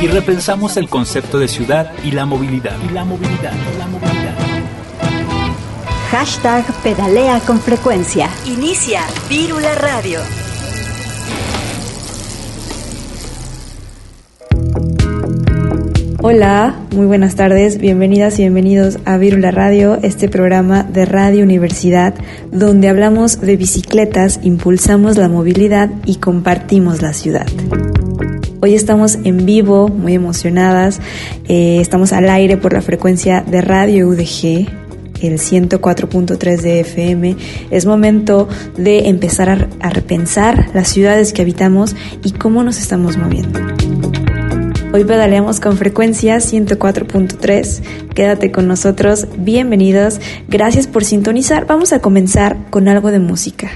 [0.00, 2.76] y repensamos el concepto de ciudad y la movilidad.
[2.88, 4.34] Y la movilidad, la movilidad.
[6.10, 8.30] Hashtag pedalea con frecuencia.
[8.46, 10.20] Inicia Vírula Radio.
[16.20, 22.14] Hola, muy buenas tardes, bienvenidas y bienvenidos a Virula Radio, este programa de Radio Universidad,
[22.50, 27.46] donde hablamos de bicicletas, impulsamos la movilidad y compartimos la ciudad.
[28.60, 31.00] Hoy estamos en vivo, muy emocionadas,
[31.48, 34.66] eh, estamos al aire por la frecuencia de Radio UDG,
[35.22, 37.36] el 104.3 de FM,
[37.70, 43.16] es momento de empezar a, a repensar las ciudades que habitamos y cómo nos estamos
[43.16, 43.60] moviendo.
[44.92, 47.82] Hoy pedaleamos con frecuencia 104.3.
[48.14, 51.66] Quédate con nosotros, bienvenidos, gracias por sintonizar.
[51.66, 53.70] Vamos a comenzar con algo de música.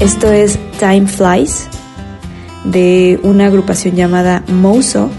[0.00, 1.68] Esto es Time Flies
[2.64, 5.10] de una agrupación llamada Mozo.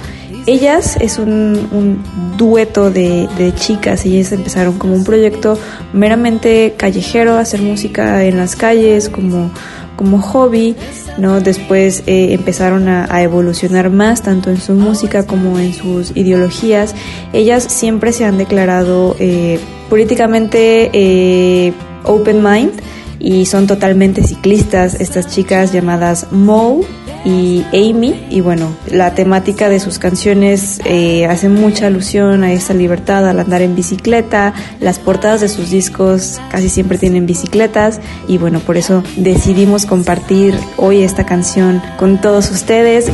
[0.48, 2.02] Ellas es un,
[2.36, 5.56] dueto de, de, chicas, ellas empezaron como un proyecto
[5.94, 9.52] meramente callejero, hacer música en las calles como,
[9.96, 10.76] como hobby,
[11.20, 11.42] ¿no?
[11.42, 16.96] Después eh, empezaron a, a, evolucionar más, tanto en su música como en sus ideologías.
[17.34, 19.59] Ellas siempre se han declarado eh,
[19.92, 21.72] políticamente eh,
[22.04, 22.82] open mind
[23.22, 26.82] y son totalmente ciclistas, estas chicas llamadas Mo
[27.24, 28.26] y Amy.
[28.30, 33.40] Y bueno, la temática de sus canciones eh, hace mucha alusión a esa libertad al
[33.40, 34.54] andar en bicicleta.
[34.80, 38.00] Las portadas de sus discos casi siempre tienen bicicletas.
[38.28, 43.12] Y bueno, por eso decidimos compartir hoy esta canción con todos ustedes.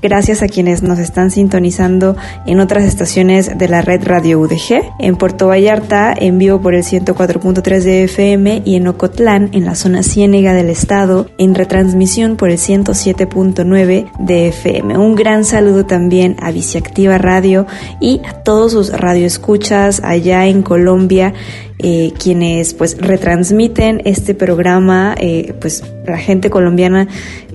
[0.00, 2.16] Gracias a quienes nos están sintonizando
[2.46, 6.84] en otras estaciones de la red Radio UDG, en Puerto Vallarta en vivo por el
[6.84, 12.50] 104.3 de FM y en Ocotlán en la zona ciénega del estado en retransmisión por
[12.50, 14.96] el 107.9 de FM.
[14.96, 17.66] Un gran saludo también a Viciactiva Radio
[18.00, 21.34] y a todos sus radioescuchas allá en Colombia
[21.80, 27.06] eh, quienes pues retransmiten este programa, eh, pues la gente colombiana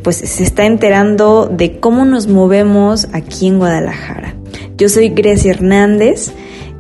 [0.04, 4.36] pues se está enterando de cómo nos movemos aquí en Guadalajara.
[4.78, 6.34] Yo soy Grecia Hernández.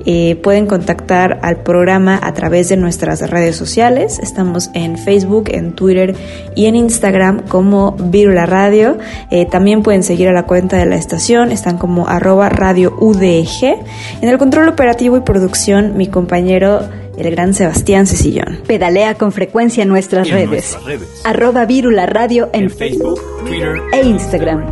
[0.05, 4.19] Eh, pueden contactar al programa a través de nuestras redes sociales.
[4.19, 6.13] Estamos en Facebook, en Twitter
[6.55, 8.97] y en Instagram como Virula Radio.
[9.31, 11.51] Eh, también pueden seguir a la cuenta de la estación.
[11.51, 13.77] Están como arroba radio UDG.
[14.21, 16.81] En el control operativo y producción, mi compañero
[17.17, 18.59] el gran Sebastián Cecillón.
[18.67, 20.49] Pedalea con frecuencia en nuestras, En redes.
[20.49, 21.21] nuestras redes.
[21.23, 24.63] Arroba Vírula Radio en, En Facebook, Twitter e Instagram.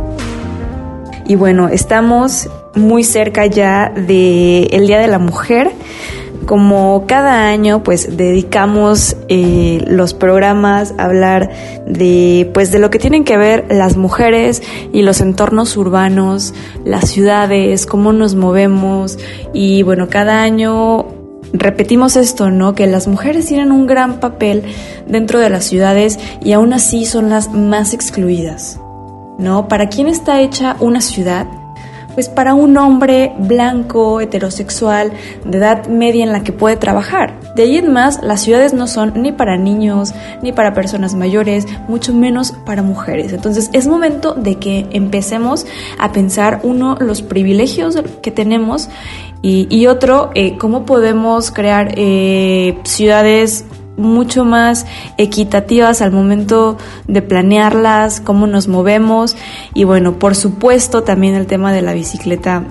[1.26, 5.70] Y bueno, estamos muy cerca ya del el Día de la Mujer.
[6.46, 11.50] Como cada año, pues dedicamos eh, los programas a hablar
[11.86, 14.60] de, pues, de lo que tienen que ver las mujeres
[14.92, 16.52] y los entornos urbanos,
[16.84, 19.20] las ciudades, cómo nos movemos.
[19.54, 21.21] Y bueno, cada año
[21.52, 22.74] repetimos esto, ¿no?
[22.74, 24.62] Que las mujeres tienen un gran papel
[25.06, 28.78] dentro de las ciudades y aún así son las más excluidas,
[29.38, 29.68] ¿no?
[29.68, 31.46] ¿Para quién está hecha una ciudad?
[32.14, 35.12] Pues para un hombre blanco, heterosexual,
[35.44, 37.38] de edad media en la que puede trabajar.
[37.56, 41.66] De ahí en más, las ciudades no son ni para niños, ni para personas mayores,
[41.88, 43.32] mucho menos para mujeres.
[43.32, 45.66] Entonces es momento de que empecemos
[45.98, 48.88] a pensar, uno, los privilegios que tenemos
[49.42, 53.64] y, y otro, eh, cómo podemos crear eh, ciudades
[53.96, 54.86] mucho más
[55.18, 59.36] equitativas al momento de planearlas, cómo nos movemos
[59.74, 62.64] y bueno, por supuesto también el tema de la bicicleta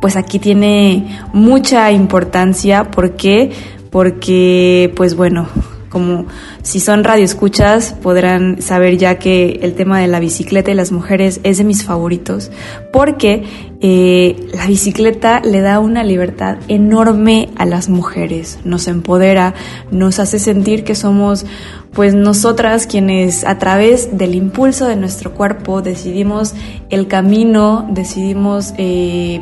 [0.00, 3.52] pues aquí tiene mucha importancia, ¿por qué?
[3.90, 5.48] Porque pues bueno,
[5.94, 6.26] como
[6.62, 11.40] si son radioescuchas podrán saber ya que el tema de la bicicleta y las mujeres
[11.44, 12.50] es de mis favoritos
[12.92, 13.44] porque
[13.80, 19.54] eh, la bicicleta le da una libertad enorme a las mujeres, nos empodera,
[19.90, 21.46] nos hace sentir que somos
[21.92, 26.54] pues nosotras quienes a través del impulso de nuestro cuerpo decidimos
[26.90, 29.40] el camino, decidimos eh,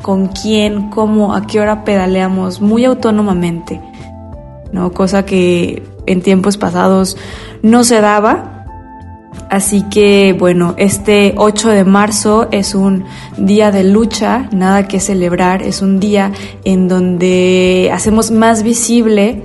[0.00, 3.80] con quién, cómo, a qué hora pedaleamos muy autónomamente.
[4.72, 4.92] ¿No?
[4.92, 7.16] Cosa que en tiempos pasados
[7.62, 8.56] no se daba.
[9.48, 13.04] Así que bueno, este 8 de marzo es un
[13.36, 16.32] día de lucha, nada que celebrar, es un día
[16.64, 19.42] en donde hacemos más visible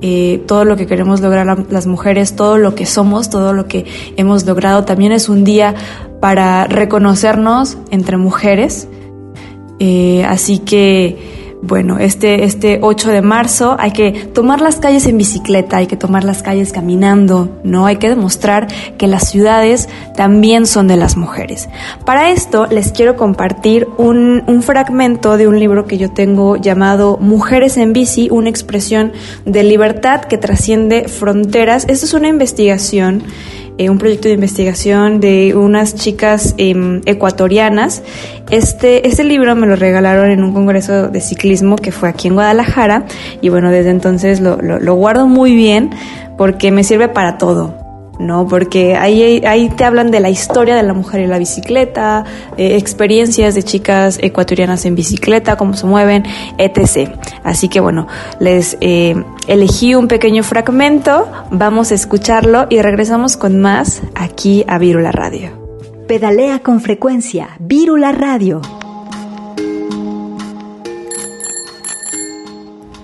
[0.00, 3.66] eh, todo lo que queremos lograr la- las mujeres, todo lo que somos, todo lo
[3.68, 3.84] que
[4.16, 4.84] hemos logrado.
[4.84, 5.74] También es un día
[6.20, 8.88] para reconocernos entre mujeres.
[9.78, 15.16] Eh, así que, bueno, este, este 8 de marzo hay que tomar las calles en
[15.16, 17.86] bicicleta, hay que tomar las calles caminando, ¿no?
[17.86, 18.66] Hay que demostrar
[18.98, 21.68] que las ciudades también son de las mujeres.
[22.04, 27.16] Para esto les quiero compartir un, un fragmento de un libro que yo tengo llamado
[27.18, 29.12] Mujeres en bici, una expresión
[29.46, 31.86] de libertad que trasciende fronteras.
[31.88, 33.22] Esto es una investigación
[33.84, 38.02] eh, un proyecto de investigación de unas chicas em, ecuatorianas.
[38.50, 42.34] Este, este libro me lo regalaron en un congreso de ciclismo que fue aquí en
[42.34, 43.04] Guadalajara
[43.40, 45.90] y bueno, desde entonces lo, lo- lo guardo muy bien
[46.36, 47.81] porque me sirve para todo.
[48.22, 48.46] ¿No?
[48.46, 52.24] Porque ahí, ahí te hablan de la historia de la mujer y la bicicleta,
[52.56, 56.24] eh, experiencias de chicas ecuatorianas en bicicleta, cómo se mueven,
[56.58, 57.10] etc.
[57.44, 58.06] Así que bueno,
[58.38, 59.14] les eh,
[59.46, 65.50] elegí un pequeño fragmento, vamos a escucharlo y regresamos con más aquí a Virula Radio.
[66.06, 67.50] Pedalea con frecuencia.
[67.58, 68.60] Vírula Radio.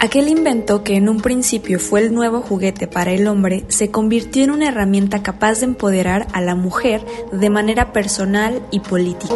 [0.00, 4.44] Aquel invento que en un principio fue el nuevo juguete para el hombre se convirtió
[4.44, 9.34] en una herramienta capaz de empoderar a la mujer de manera personal y política.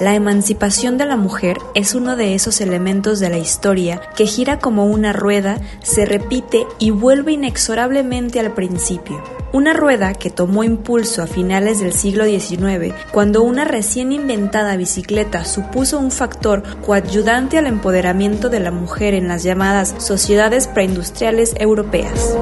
[0.00, 4.58] La emancipación de la mujer es uno de esos elementos de la historia que gira
[4.58, 9.22] como una rueda, se repite y vuelve inexorablemente al principio.
[9.52, 15.44] Una rueda que tomó impulso a finales del siglo XIX, cuando una recién inventada bicicleta
[15.44, 22.38] supuso un factor coadyudante al empoderamiento de la mujer en las llamadas sociedades preindustriales europeas.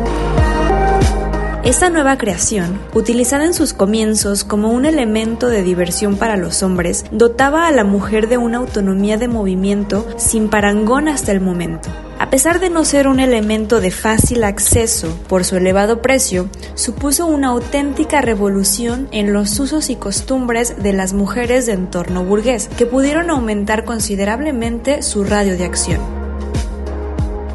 [1.69, 7.05] Esta nueva creación, utilizada en sus comienzos como un elemento de diversión para los hombres,
[7.13, 11.91] dotaba a la mujer de una autonomía de movimiento sin parangón hasta el momento.
[12.19, 17.27] A pesar de no ser un elemento de fácil acceso por su elevado precio, supuso
[17.27, 22.87] una auténtica revolución en los usos y costumbres de las mujeres de entorno burgués, que
[22.87, 26.18] pudieron aumentar considerablemente su radio de acción.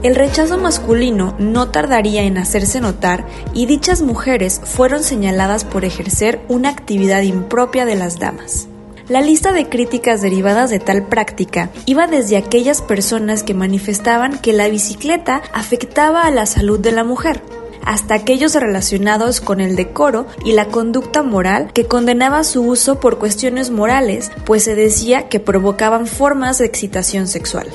[0.03, 6.41] El rechazo masculino no tardaría en hacerse notar y dichas mujeres fueron señaladas por ejercer
[6.49, 8.67] una actividad impropia de las damas.
[9.07, 14.51] La lista de críticas derivadas de tal práctica iba desde aquellas personas que manifestaban que
[14.51, 17.41] la bicicleta afectaba a la salud de la mujer,
[17.85, 23.19] hasta aquellos relacionados con el decoro y la conducta moral que condenaba su uso por
[23.19, 27.67] cuestiones morales, pues se decía que provocaban formas de excitación sexual.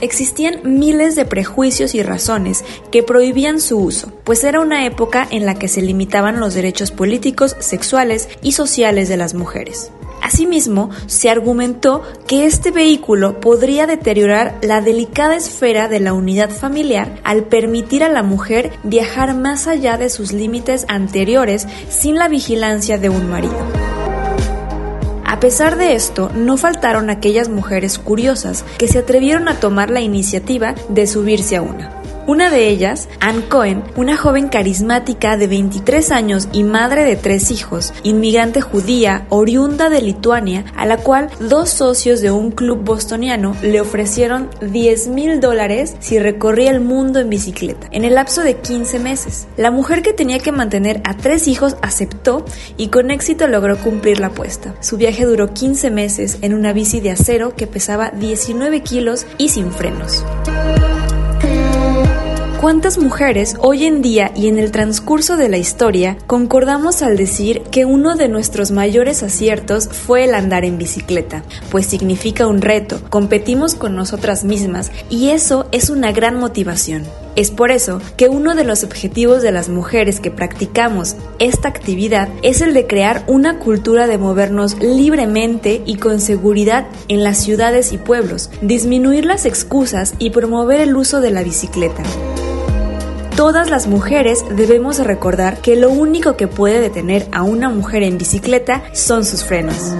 [0.00, 5.46] Existían miles de prejuicios y razones que prohibían su uso, pues era una época en
[5.46, 9.90] la que se limitaban los derechos políticos, sexuales y sociales de las mujeres.
[10.22, 17.20] Asimismo, se argumentó que este vehículo podría deteriorar la delicada esfera de la unidad familiar
[17.24, 22.98] al permitir a la mujer viajar más allá de sus límites anteriores sin la vigilancia
[22.98, 23.89] de un marido.
[25.30, 30.00] A pesar de esto, no faltaron aquellas mujeres curiosas que se atrevieron a tomar la
[30.00, 31.99] iniciativa de subirse a una.
[32.30, 37.50] Una de ellas, Ann Cohen, una joven carismática de 23 años y madre de tres
[37.50, 43.56] hijos, inmigrante judía oriunda de Lituania, a la cual dos socios de un club bostoniano
[43.62, 48.58] le ofrecieron 10 mil dólares si recorría el mundo en bicicleta, en el lapso de
[48.58, 49.48] 15 meses.
[49.56, 52.44] La mujer que tenía que mantener a tres hijos aceptó
[52.76, 54.76] y con éxito logró cumplir la apuesta.
[54.78, 59.48] Su viaje duró 15 meses en una bici de acero que pesaba 19 kilos y
[59.48, 60.24] sin frenos.
[62.60, 67.62] ¿Cuántas mujeres hoy en día y en el transcurso de la historia concordamos al decir
[67.70, 71.42] que uno de nuestros mayores aciertos fue el andar en bicicleta?
[71.70, 77.04] Pues significa un reto, competimos con nosotras mismas y eso es una gran motivación.
[77.34, 82.28] Es por eso que uno de los objetivos de las mujeres que practicamos esta actividad
[82.42, 87.94] es el de crear una cultura de movernos libremente y con seguridad en las ciudades
[87.94, 92.02] y pueblos, disminuir las excusas y promover el uso de la bicicleta
[93.36, 98.18] todas las mujeres debemos recordar que lo único que puede detener a una mujer en
[98.18, 99.94] bicicleta son sus frenos.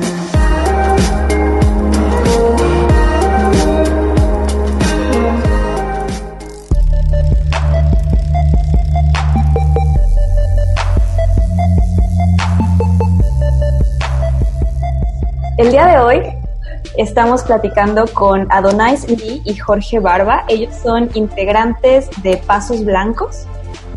[17.00, 20.45] Estamos platicando con Adonais Lee y Jorge Barba.
[20.49, 23.47] Ellos son integrantes de Pasos Blancos.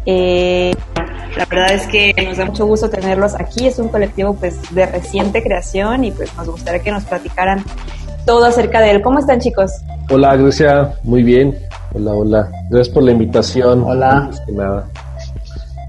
[0.06, 0.74] Eh,
[1.38, 3.68] la verdad es que nos da mucho gusto tenerlos aquí.
[3.68, 7.64] Es un colectivo pues de reciente creación y pues nos gustaría que nos platicaran
[8.26, 9.02] todo acerca de él.
[9.02, 9.72] ¿Cómo están chicos?
[10.10, 11.58] Hola Grecia, muy bien.
[11.94, 12.52] Hola, hola.
[12.70, 13.84] Gracias por la invitación.
[13.84, 14.12] Hola.
[14.12, 14.88] Antes que nada.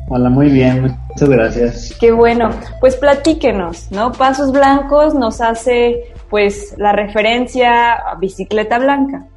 [0.09, 1.97] Hola, muy bien, muchas gracias.
[1.99, 2.50] Qué bueno.
[2.80, 4.12] Pues platíquenos, ¿no?
[4.12, 9.28] Pasos Blancos nos hace pues la referencia a bicicleta blanca,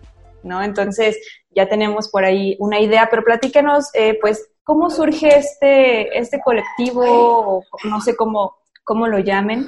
[0.44, 0.64] ¿no?
[0.64, 1.18] Entonces
[1.52, 7.04] ya tenemos por ahí una idea, pero platíquenos, eh, pues, ¿cómo surge este, este colectivo
[7.06, 9.68] o no sé cómo, cómo lo llamen?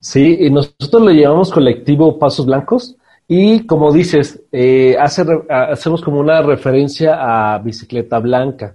[0.00, 2.96] Sí, y nosotros le llamamos colectivo Pasos Blancos
[3.32, 8.74] y como dices, eh, hace hacemos como una referencia a bicicleta blanca,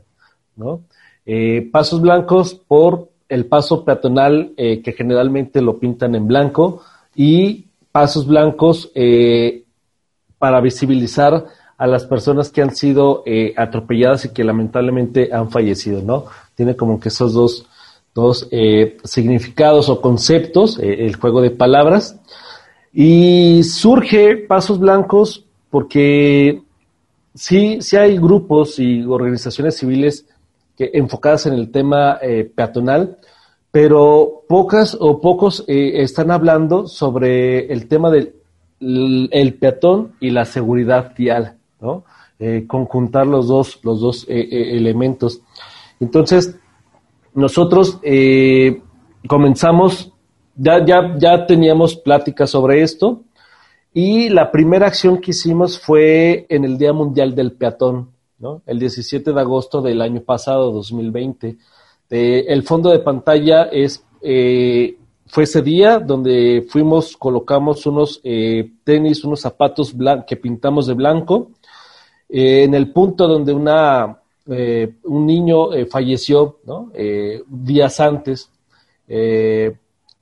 [0.55, 0.83] ¿no?
[1.25, 6.83] Eh, pasos blancos por el paso peatonal eh, que generalmente lo pintan en blanco
[7.15, 7.64] y
[7.95, 9.63] pasos blancos eh,
[10.37, 11.45] para visibilizar
[11.77, 16.25] a las personas que han sido eh, atropelladas y que lamentablemente han fallecido, ¿no?
[16.55, 17.65] Tiene como que esos dos,
[18.13, 22.19] dos eh, significados o conceptos, el juego de palabras.
[22.91, 26.63] Y surge Pasos Blancos porque
[27.33, 30.25] sí, sí hay grupos y organizaciones civiles
[30.77, 32.19] que, enfocadas en el tema
[32.55, 33.19] peatonal,
[33.75, 38.35] pero pocas o pocos eh, están hablando sobre el tema del
[38.79, 42.05] el peatón y la seguridad vial, ¿no?
[42.39, 45.41] Eh, conjuntar los dos, los dos eh, elementos.
[45.99, 46.57] Entonces,
[47.33, 47.99] nosotros
[49.27, 50.09] comenzamos,
[50.55, 53.23] ya, ya, ya teníamos pláticas sobre esto,
[53.93, 58.61] y la primera acción que hicimos fue en el Día Mundial del Peatón, ¿no?
[58.65, 61.57] El 17 de agosto del año pasado, 2020.
[62.09, 64.97] Eh, el fondo de pantalla es, eh,
[65.27, 69.93] fue ese día donde fuimos, colocamos unos eh, tenis, unos zapatos
[70.27, 71.51] que pintamos de blanco,
[72.29, 76.91] eh, en el punto donde una un niño falleció ¿no?
[77.47, 78.51] Días antes,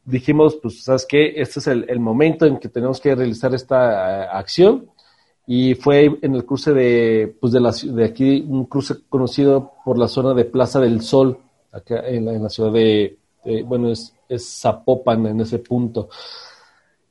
[0.06, 1.34] dijimos, pues, ¿sabes qué?
[1.36, 4.90] Este es el, momento en que tenemos que realizar esta acción.
[5.46, 9.98] Y fue en el cruce de, pues, de, la, de aquí, un cruce conocido por
[9.98, 11.38] la zona de Plaza del Sol,
[11.74, 13.18] acá en la, en la ciudad de,
[13.66, 16.10] bueno, es, es Zapopan en ese punto.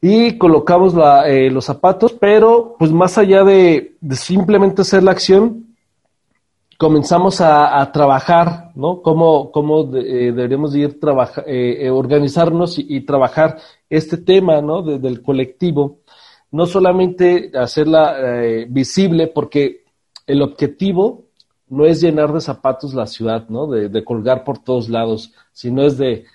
[0.05, 5.77] Y colocamos la, eh, los zapatos, pero pues más allá de, simplemente hacer la acción,
[6.77, 9.01] comenzamos a, trabajar, ¿no?
[9.01, 14.83] Cómo, cómo eh, deberíamos de ir trabaja, eh, eh, organizarnos y, trabajar este tema, ¿no?
[14.83, 16.01] De- del colectivo.
[16.51, 19.85] No solamente hacerla eh, visible, porque
[20.27, 21.22] el objetivo
[21.73, 23.67] no es llenar de zapatos la ciudad, ¿no?
[23.67, 26.27] De, de colgar por todos lados, sino es de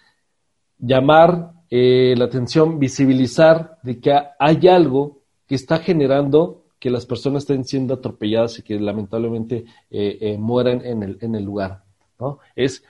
[0.79, 7.43] llamar eh, la atención, visibilizar de que hay algo que está generando que las personas
[7.43, 11.83] estén siendo atropelladas y que lamentablemente eh, eh, mueran en el, en el lugar.
[12.19, 12.39] ¿no?
[12.55, 12.83] Es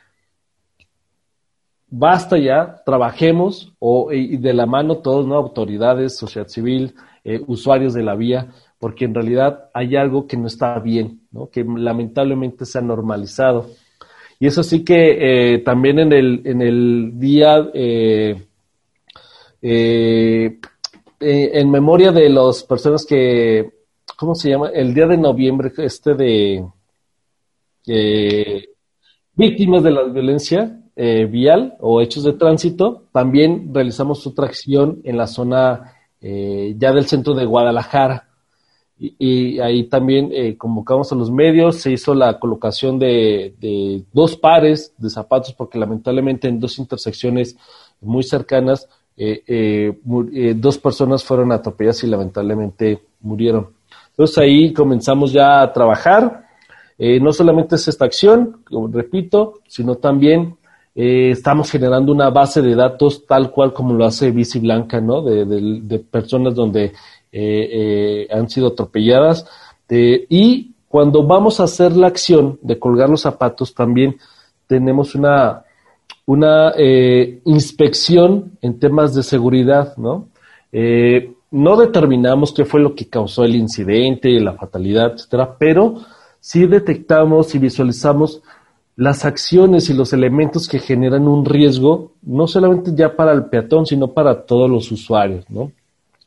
[1.90, 5.36] basta ya, trabajemos o, y de la mano todos, ¿no?
[5.36, 6.96] autoridades, sociedad civil,
[7.46, 11.50] usuarios de la vía, porque en realidad hay algo que no está bien, ¿no?
[11.50, 13.68] que lamentablemente se ha normalizado.
[14.40, 18.40] Y eso sí que eh, también en el, en el día, eh,
[19.62, 20.60] eh,
[21.20, 23.72] en memoria de las personas que,
[24.16, 24.70] ¿cómo se llama?
[24.70, 26.64] El día de noviembre, este de
[29.34, 35.26] víctimas de la violencia vial o hechos de tránsito, también realizamos otra acción en la
[35.26, 38.27] zona ya del centro de Guadalajara.
[39.00, 44.36] Y, ahí también eh, convocamos a los medios, se hizo la colocación de, de dos
[44.36, 47.56] pares de zapatos, porque lamentablemente en dos intersecciones
[48.02, 50.00] muy cercanas, eh, eh,
[50.34, 53.68] eh, dos personas fueron atropelladas y lamentablemente murieron.
[54.10, 56.48] Entonces ahí comenzamos ya a trabajar.
[56.98, 60.58] Eh, no solamente es esta acción, repito, sino también
[60.96, 65.22] eh, estamos generando una base de datos tal cual como lo hace Bici Blanca, ¿no?
[65.22, 66.94] De- de personas donde
[67.32, 69.46] eh, eh, han sido atropelladas.
[69.90, 74.18] Eh, y cuando vamos a hacer la acción de colgar los zapatos, también
[74.68, 75.64] tenemos una,
[76.26, 76.74] una
[77.46, 80.28] inspección en temas de seguridad, ¿no?
[81.50, 85.96] No determinamos qué fue lo que causó el incidente, la fatalidad, etcétera, pero
[86.40, 88.42] sí detectamos y visualizamos
[88.98, 93.86] las acciones y los elementos que generan un riesgo, no solamente ya para el peatón,
[93.86, 95.72] sino para todos los usuarios, ¿no?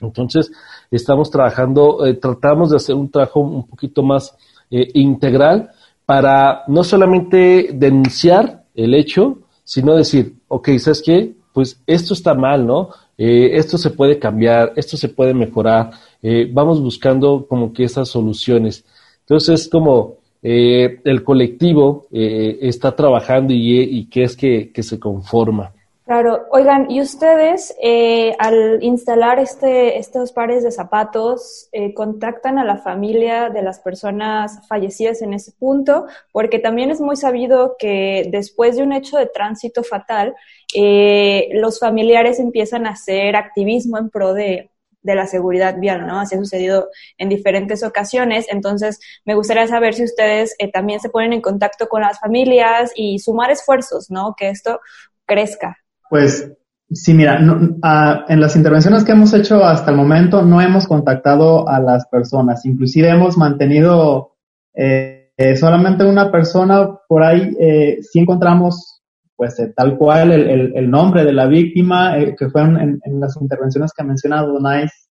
[0.00, 0.50] Entonces,
[0.96, 4.37] estamos trabajando, eh, tratamos de hacer un trabajo un poquito más
[4.70, 5.70] eh, integral
[6.05, 11.33] para no solamente denunciar el hecho, sino decir, ok, ¿sabes qué?
[11.53, 12.90] Pues esto está mal, ¿no?
[13.22, 15.90] Eh, esto se puede cambiar, esto se puede mejorar,
[16.22, 18.85] eh, vamos buscando como que esas soluciones.
[19.20, 24.98] Entonces, es como eh, el colectivo está trabajando y, y qué es que, que se
[24.98, 25.72] conforma.
[26.10, 32.64] Claro, oigan, y ustedes eh, al instalar este, estos pares de zapatos, eh, contactan a
[32.64, 38.28] la familia de las personas fallecidas en ese punto, porque también es muy sabido que
[38.28, 40.34] después de un hecho de tránsito fatal,
[40.74, 44.68] eh, los familiares empiezan a hacer activismo en pro de,
[45.02, 46.18] de la seguridad vial, ¿no?
[46.18, 48.46] Así ha sucedido en diferentes ocasiones.
[48.50, 52.90] Entonces, me gustaría saber si ustedes eh, también se ponen en contacto con las familias
[52.96, 54.34] y sumar esfuerzos, ¿no?
[54.36, 54.80] Que esto
[55.24, 55.76] crezca.
[56.10, 56.52] Pues
[56.90, 57.40] sí, mira,
[57.82, 62.06] ah, en las intervenciones que hemos hecho hasta el momento no hemos contactado a las
[62.08, 64.34] personas, inclusive hemos mantenido
[64.74, 69.00] eh, eh, solamente una persona por ahí, eh, sí encontramos
[69.34, 73.90] pues eh, tal cual el, nombre de la víctima, eh, que fueron en, las intervenciones
[73.94, 75.08] que ha mencionado Donais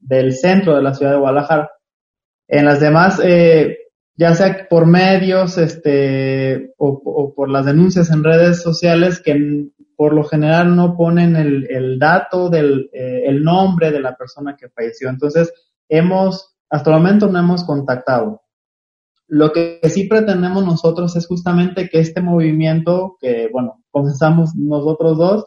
[0.00, 1.70] del centro de la ciudad de Guadalajara.
[2.48, 3.22] En las demás,
[4.16, 9.70] ya sea por medios este, o, por las denuncias en redes sociales que
[10.00, 14.56] por lo general no ponen el, el dato del eh, el nombre de la persona
[14.58, 15.10] que falleció.
[15.10, 15.52] Entonces,
[15.90, 18.40] hemos, hasta el momento no hemos contactado.
[19.26, 25.46] Lo que sí pretendemos nosotros es justamente que este movimiento, que bueno, comenzamos nosotros dos,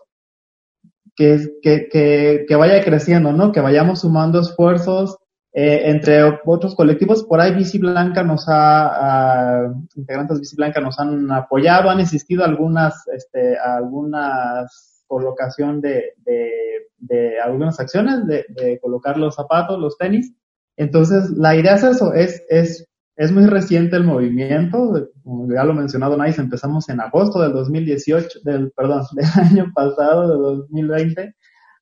[1.16, 3.52] que, que, que, que vaya creciendo, ¿no?
[3.52, 5.18] Que vayamos sumando esfuerzos
[5.54, 7.24] eh, entre otros colectivos.
[7.24, 12.00] Por ahí Bici Blanca nos ha, ah, integrantes de Bici Blanca nos han apoyado, han
[12.00, 16.52] existido algunas, este, algunas colocación de, de,
[16.98, 20.34] de algunas acciones de, de colocar los zapatos, los tenis.
[20.76, 25.76] Entonces, la idea es eso, es, es, es muy reciente el movimiento, como ya lo
[25.76, 31.36] mencionado Nice, empezamos en agosto del 2018, del, perdón, del año pasado, del 2020,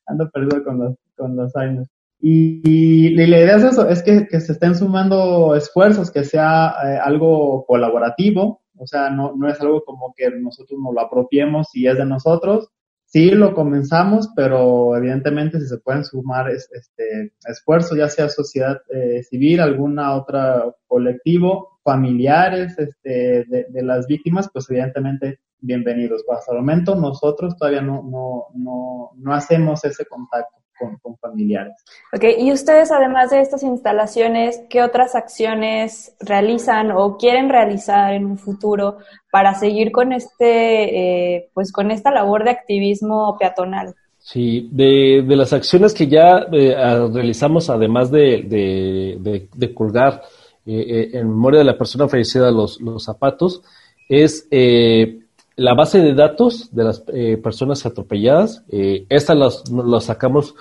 [0.08, 1.88] ando perdido con los, con los años.
[2.24, 7.66] Y, la idea es eso, es que, se estén sumando esfuerzos, que sea eh, algo
[7.66, 12.06] colaborativo, o sea, no, es algo como que nosotros nos lo apropiemos y es de
[12.06, 12.70] nosotros.
[13.06, 18.82] Sí lo comenzamos, pero evidentemente si se pueden sumar es- este, esfuerzos, ya sea sociedad
[18.90, 26.24] eh, civil, alguna otra colectivo, familiares este, de, las víctimas, pues evidentemente bienvenidos.
[26.26, 31.18] Pues hasta el momento nosotros todavía no, no, no, no hacemos ese contacto con, con
[31.18, 31.74] familiares.
[32.16, 38.26] Ok, y ustedes, además de estas instalaciones, ¿qué otras acciones realizan o quieren realizar en
[38.26, 38.98] un futuro
[39.32, 43.94] para seguir con este, eh, pues con esta labor de activismo peatonal?
[44.24, 49.74] Sí, de, de las acciones que ya eh, a- realizamos, además de, de, de- de
[49.74, 50.22] colgar
[50.66, 53.64] eh, eh, en memoria de la persona fallecida los, los zapatos,
[54.08, 55.22] es eh,
[55.56, 58.64] la base de datos de las eh, personas atropelladas.
[58.72, 60.54] Eh, esta las, nos la sacamos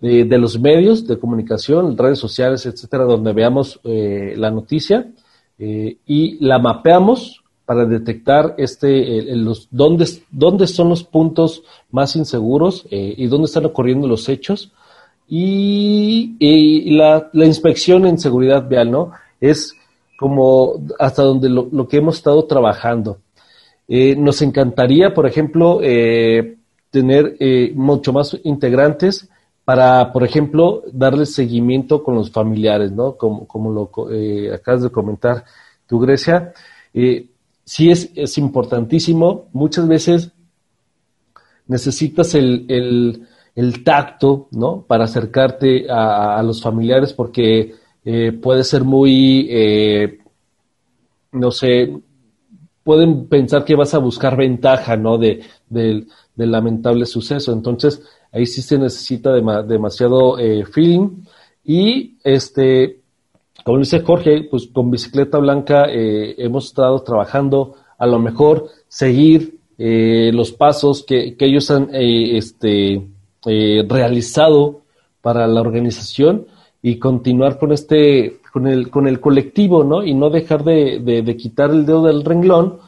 [0.00, 5.10] de, los medios de comunicación, redes sociales, etcétera, donde veamos eh, la noticia
[5.58, 12.86] eh, y la mapeamos para detectar este, los, dónde, dónde son los puntos más inseguros
[12.90, 14.72] eh, y dónde están ocurriendo los hechos.
[15.28, 19.12] Y, y la, la inspección en seguridad vial, ¿no?
[19.40, 19.76] Es
[20.18, 23.18] como hasta donde lo, lo que hemos estado trabajando.
[23.86, 25.80] Eh, nos encantaría, por ejemplo,
[26.90, 29.28] tener eh, mucho más integrantes
[29.70, 33.16] para, por ejemplo, darle seguimiento con los familiares, ¿no?
[33.16, 35.44] Como, como lo eh, acabas de comentar
[35.86, 36.52] tú, Grecia.
[36.92, 37.28] Eh,
[37.62, 39.48] sí es, es importantísimo.
[39.52, 40.32] Muchas veces
[41.68, 44.82] necesitas el, el, el tacto, ¿no?
[44.82, 47.72] Para acercarte a, a los familiares porque
[48.04, 50.18] eh, puede ser muy, eh,
[51.30, 51.96] no sé,
[52.82, 55.16] pueden pensar que vas a buscar ventaja, ¿no?
[55.16, 57.52] De, del, del lamentable suceso.
[57.52, 58.02] Entonces,
[58.32, 61.24] ahí sí se necesita dema- demasiado eh, feeling.
[61.64, 63.00] Y este,
[63.64, 69.58] como dice Jorge, pues con bicicleta blanca eh, hemos estado trabajando a lo mejor seguir
[69.78, 73.06] eh, los pasos que, que ellos han eh, este,
[73.88, 74.82] realizado
[75.22, 76.46] para la organización
[76.82, 81.22] y continuar con este con el con el colectivo no y no dejar de, de,
[81.22, 82.78] de quitar el dedo del renglón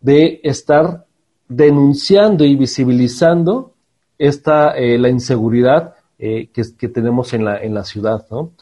[0.00, 1.06] de estar
[1.48, 3.72] denunciando y visibilizando
[4.20, 8.52] esta eh, la inseguridad eh, que, que tenemos en la en la ciudad no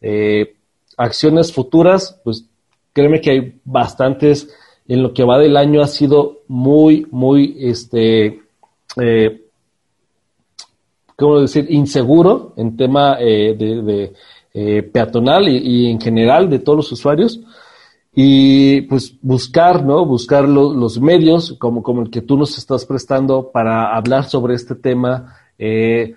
[0.00, 0.56] Eh,
[0.96, 2.44] acciones futuras pues
[2.92, 4.48] créeme que hay bastantes.
[4.88, 8.40] En lo que va del año ha sido muy muy este
[11.16, 11.66] ¿cómo decir?
[11.70, 14.12] inseguro en tema de,
[14.92, 17.40] peatonal y, en general de todos los usuarios
[18.14, 20.04] y pues buscar, ¿no?
[20.04, 24.54] Buscar lo, los medios como, como el que tú nos estás prestando para hablar sobre
[24.54, 26.14] este tema, eh,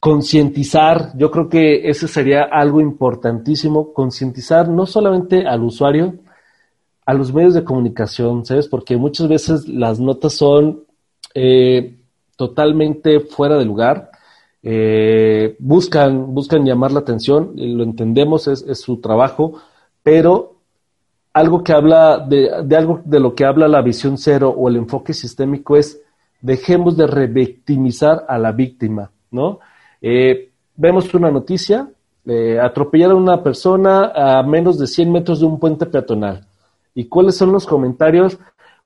[0.00, 6.14] concientizar, yo creo que ese sería algo importantísimo, concientizar no solamente al usuario,
[7.04, 8.68] a los medios de comunicación, ¿sabes?
[8.68, 10.84] Porque muchas veces las notas son
[11.34, 11.96] eh,
[12.36, 14.10] totalmente fuera de lugar,
[14.62, 19.54] eh, buscan, buscan llamar la atención, lo entendemos, es, es, su trabajo,
[20.02, 20.57] pero
[21.32, 24.76] algo que habla de, de, algo de lo que habla la visión cero o el
[24.76, 26.00] enfoque sistémico es
[26.40, 29.60] dejemos de revictimizar a la víctima, ¿no?
[30.00, 31.88] Eh, vemos una noticia,
[32.24, 36.46] eh, atropellaron a una persona a menos de 100 metros de un puente peatonal.
[36.94, 38.38] ¿Y cuáles son los comentarios?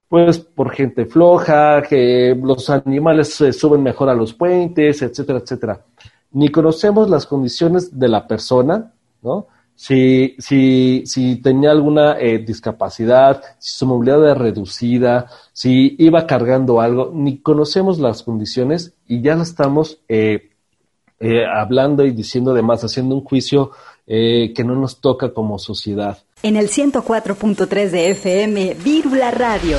[0.09, 5.81] Pues por gente floja, que los animales se suben mejor a los puentes, etcétera, etcétera.
[6.33, 9.47] Ni conocemos las condiciones de la persona, ¿no?
[9.75, 16.81] Si, si, si tenía alguna eh, discapacidad, si su movilidad era reducida, si iba cargando
[16.81, 20.51] algo, ni conocemos las condiciones y ya la estamos eh,
[21.25, 23.71] eh, hablando y diciendo además, haciendo un juicio
[24.09, 26.19] eh, que no nos toca como sociedad.
[26.43, 29.77] En el 104.3 de FM, Vírula Radio.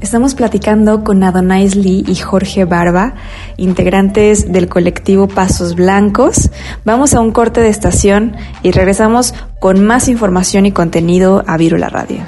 [0.00, 3.14] Estamos platicando con Adonais Lee y Jorge Barba,
[3.56, 6.50] integrantes del colectivo Pasos Blancos.
[6.84, 11.88] Vamos a un corte de estación y regresamos con más información y contenido a Vírula
[11.88, 12.20] Radio.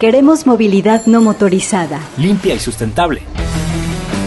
[0.00, 2.00] Queremos movilidad no motorizada.
[2.18, 3.22] Limpia y sustentable.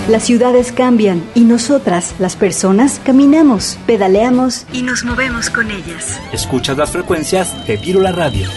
[0.08, 6.22] Las ciudades cambian y nosotras, las personas, caminamos, pedaleamos y nos movemos con ellas.
[6.32, 8.48] Escuchas las frecuencias de Vírula Radio.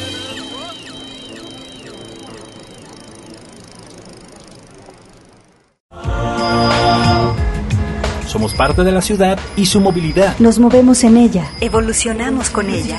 [8.40, 10.38] Somos parte de la ciudad y su movilidad.
[10.38, 11.46] Nos movemos en ella.
[11.60, 12.98] Evolucionamos con ella.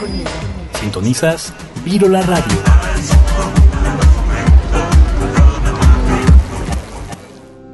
[0.80, 1.52] Sintonizas
[1.84, 2.60] Vírula Radio.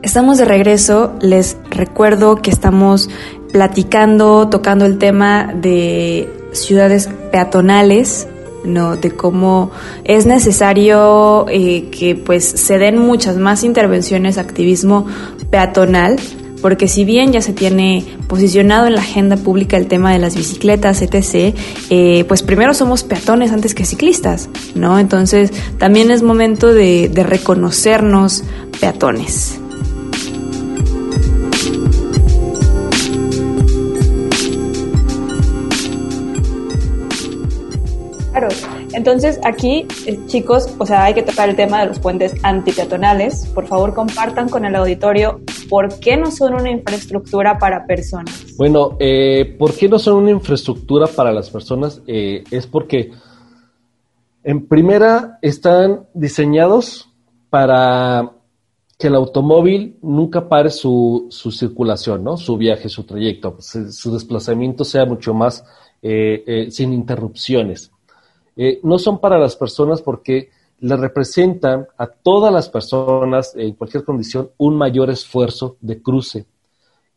[0.01, 1.13] Estamos de regreso.
[1.19, 3.09] Les recuerdo que estamos
[3.51, 8.29] platicando, tocando el tema de ciudades peatonales,
[8.63, 8.95] ¿no?
[8.95, 9.71] De cómo
[10.05, 15.05] es necesario eh, que pues se den muchas más intervenciones, activismo
[15.49, 16.17] peatonal,
[16.61, 20.35] porque si bien ya se tiene posicionado en la agenda pública el tema de las
[20.35, 21.55] bicicletas, etc.,
[21.89, 24.99] eh, pues primero somos peatones antes que ciclistas, ¿no?
[24.99, 28.43] Entonces también es momento de, de reconocernos
[28.79, 29.59] peatones.
[39.07, 43.45] Entonces, aquí, eh, chicos, o sea, hay que tocar el tema de los puentes antipeatonales.
[43.55, 45.39] Por favor, compartan con el auditorio
[45.69, 48.45] por qué no son una infraestructura para personas.
[48.57, 52.01] Bueno, eh, ¿por qué no son una infraestructura para las personas?
[52.05, 53.11] Eh, es porque,
[54.43, 57.09] en primera, están diseñados
[57.49, 58.33] para
[58.99, 62.35] que el automóvil nunca pare su, su circulación, ¿no?
[62.35, 65.63] Su viaje, su trayecto, su, su desplazamiento sea mucho más
[66.01, 67.91] eh, eh, sin interrupciones.
[68.57, 74.03] Eh, no son para las personas porque le representan a todas las personas en cualquier
[74.03, 76.47] condición un mayor esfuerzo de cruce.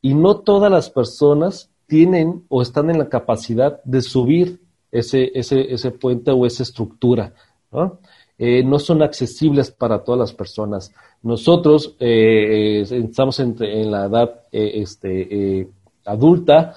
[0.03, 4.61] Y no todas las personas tienen o están en la capacidad de subir
[4.93, 7.33] ese, ese, ese puente o esa estructura.
[7.73, 7.99] ¿no?
[8.39, 10.93] Eh, no son accesibles para todas las personas.
[11.23, 15.69] Nosotros eh, estamos en, en la edad este,
[16.05, 16.75] adulta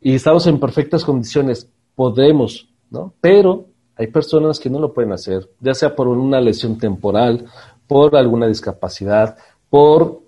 [0.00, 1.70] y estamos en perfectas condiciones.
[1.94, 3.14] Podemos, ¿no?
[3.20, 7.44] Pero hay personas que no lo pueden hacer, ya sea por una lesión temporal,
[7.86, 9.36] por alguna discapacidad,
[9.70, 10.20] por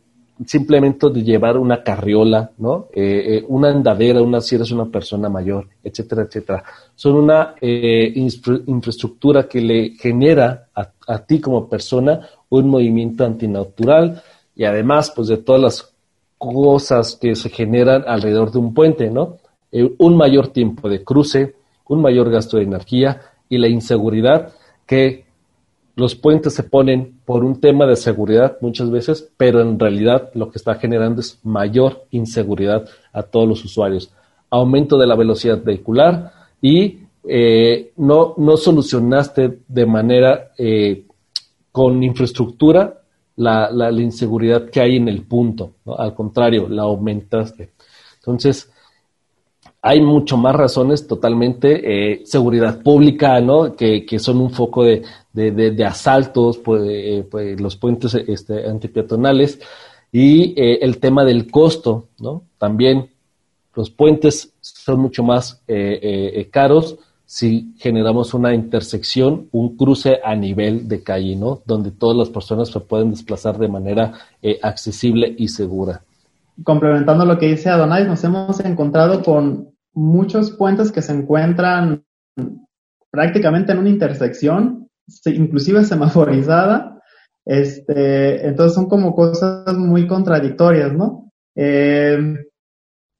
[0.45, 2.89] simplemente llevar una carriola, ¿no?
[2.93, 6.63] Eh, eh, una andadera, una si eres una persona mayor, etcétera, etcétera.
[6.95, 13.25] Son una eh, infra- infraestructura que le genera a, a ti como persona un movimiento
[13.25, 14.23] antinatural
[14.55, 15.95] y además, pues, de todas las
[16.37, 19.39] cosas que se generan alrededor de un puente, ¿no?
[19.73, 21.55] Eh, un mayor tiempo de cruce,
[21.89, 24.53] un mayor gasto de energía y la inseguridad
[24.87, 25.27] que
[25.97, 30.51] los puentes se ponen por un tema de seguridad muchas veces, pero en realidad lo
[30.51, 34.13] que está generando es mayor inseguridad a todos los usuarios.
[34.51, 41.05] Aumento de la velocidad vehicular y eh, no, no solucionaste de manera eh,
[41.73, 43.01] con infraestructura
[43.37, 45.73] la, la, la inseguridad que hay en el punto.
[45.97, 47.71] Al contrario, la aumentaste.
[48.19, 48.71] Entonces,
[49.87, 51.69] hay mucho más razones totalmente,
[52.13, 53.77] eh, seguridad pública, ¿no?
[53.77, 58.15] Que, que son un foco de, de, de, de asaltos, pues, eh, pues, los puentes
[58.15, 59.61] este, antipeatonales
[60.11, 62.43] y eh, el tema del costo, ¿no?
[62.59, 63.11] También
[63.75, 66.01] los puentes son mucho más eh,
[66.35, 66.97] eh, caros
[67.27, 71.61] si generamos una intersección, un cruce a nivel de calle, ¿no?
[71.67, 76.03] Donde todas las personas se pueden desplazar de manera eh, accesible y segura.
[76.63, 82.05] Complementando lo que dice Adonai, nos hemos encontrado con muchos puentes que se encuentran
[83.11, 84.89] prácticamente en una intersección,
[85.25, 87.01] inclusive semaforizada.
[87.45, 91.33] Este, entonces son como cosas muy contradictorias, ¿no?
[91.55, 92.19] Eh,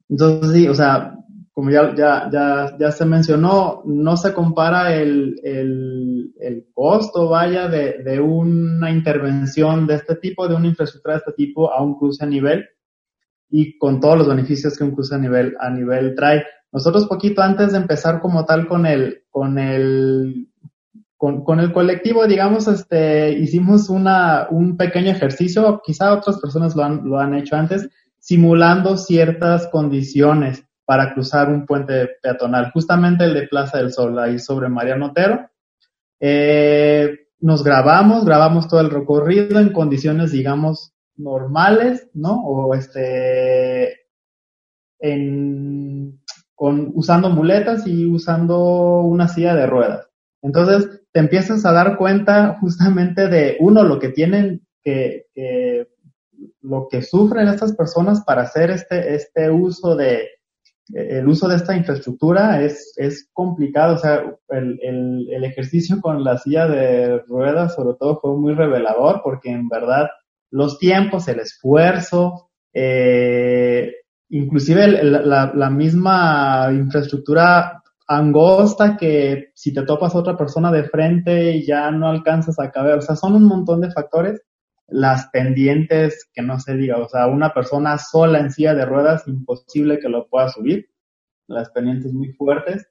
[0.09, 1.15] entonces sí, o sea,
[1.51, 8.91] como ya, se mencionó, no se compara el, el, el costo, vaya, de, de una
[8.91, 12.63] intervención de este tipo, de una infraestructura de este tipo a un cruce a nivel
[13.49, 16.43] y con todos los beneficios que un cruce a nivel, a nivel trae.
[16.77, 20.47] Nosotros poquito antes de empezar como tal con el, con el,
[21.17, 27.03] con, el colectivo, digamos, este, hicimos una, un pequeño ejercicio, quizá otras personas lo han,
[27.03, 33.47] lo han hecho antes, simulando ciertas condiciones para cruzar un puente peatonal, justamente el de
[33.47, 35.49] Plaza del Sol, ahí sobre Mariano Otero.
[36.19, 42.39] Eh, nos grabamos, grabamos todo el recorrido en condiciones, digamos, normales, ¿no?
[42.45, 44.01] O este,
[44.99, 46.19] en,
[46.57, 50.09] con, usando muletas y usando una silla de ruedas.
[50.41, 55.87] Entonces, te empiezas a dar cuenta justamente de, uno, lo que tienen que, que
[56.61, 60.29] lo que sufren estas personas para hacer este, este uso de,
[60.93, 66.23] el uso de esta infraestructura es, es complicado, o sea, el, el, el, ejercicio con
[66.23, 70.07] la silla de ruedas sobre todo fue muy revelador porque en verdad
[70.49, 73.93] los tiempos, el esfuerzo, eh,
[74.29, 81.63] inclusive la, la, misma infraestructura angosta que si te topas a otra persona de frente
[81.65, 84.41] ya no alcanzas a caber, o sea, son un montón de factores
[84.87, 89.27] las pendientes, que no se diga, o sea, una persona sola en silla de ruedas,
[89.27, 90.89] imposible que lo pueda subir,
[91.47, 92.87] las pendientes muy fuertes.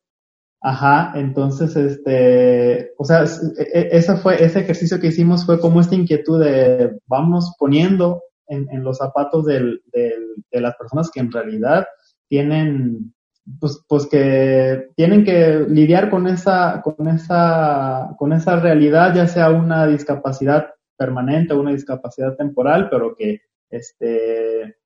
[0.60, 6.42] Ajá, entonces, este, o sea, ese fue, ese ejercicio que hicimos fue como esta inquietud
[6.42, 11.86] de vamos poniendo en, los zapatos del, de las personas que en realidad
[12.28, 13.14] tienen
[13.60, 19.50] pues, pues que tienen que lidiar con esa, con esa, con esa realidad, ya sea
[19.50, 24.76] una discapacidad permanente o una discapacidad temporal, pero que este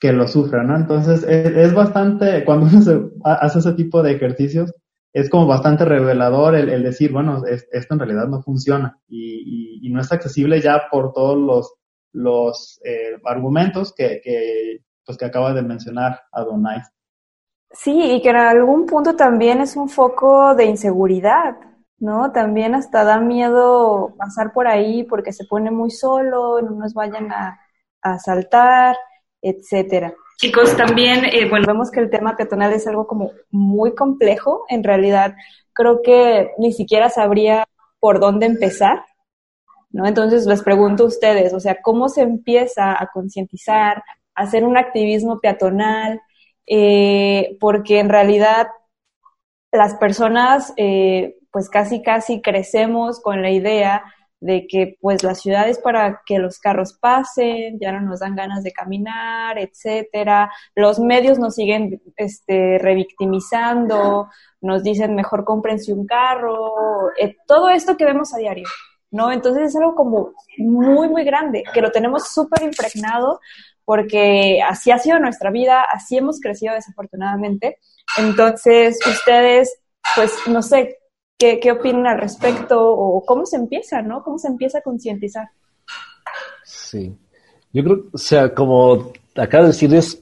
[0.00, 0.76] que lo sufran, ¿no?
[0.76, 4.74] Entonces es, bastante, cuando uno se hace ese tipo de ejercicios,
[5.14, 10.00] es como bastante revelador el, decir, bueno, esto en realidad no funciona y, y, no
[10.00, 11.74] es accesible ya por todos los,
[12.14, 16.80] los eh, argumentos que, que, pues, que acaba de mencionar Adonai.
[17.72, 21.56] Sí, y que en algún punto también es un foco de inseguridad,
[21.98, 22.30] ¿no?
[22.30, 27.32] También hasta da miedo pasar por ahí porque se pone muy solo, no nos vayan
[27.32, 27.60] a,
[28.00, 28.96] asaltar,
[29.40, 30.14] etcétera.
[30.36, 34.64] Chicos, también, eh, bueno, vemos que el tema peatonal es algo como muy complejo.
[34.68, 35.34] En realidad,
[35.72, 37.66] creo que ni siquiera sabría
[37.98, 39.04] por dónde empezar,
[39.94, 40.06] ¿no?
[40.06, 43.98] Entonces les pregunto a ustedes, o sea, ¿cómo se empieza a concientizar,
[44.34, 46.20] a hacer un activismo peatonal?
[46.66, 48.68] eh, porque en realidad
[49.72, 54.04] las personas eh, pues casi casi crecemos con la idea
[54.40, 58.36] de que pues la ciudad es para que los carros pasen, ya no nos dan
[58.36, 60.52] ganas de caminar, etcétera.
[60.74, 64.28] Los medios nos siguen este, revictimizando,
[64.60, 68.66] nos dicen mejor cómprense un carro, eh, todo esto que vemos a diario.
[69.14, 69.30] ¿No?
[69.30, 73.40] Entonces es algo como muy, muy grande, que lo tenemos súper impregnado
[73.84, 77.78] porque así ha sido nuestra vida, así hemos crecido desafortunadamente.
[78.18, 79.78] Entonces, ustedes,
[80.16, 80.98] pues, no sé,
[81.38, 84.22] ¿qué, qué opinan al respecto o cómo se empieza, ¿no?
[84.24, 85.48] ¿Cómo se empieza a concientizar?
[86.64, 87.16] Sí,
[87.72, 90.20] yo creo, o sea, como acaba de decir, es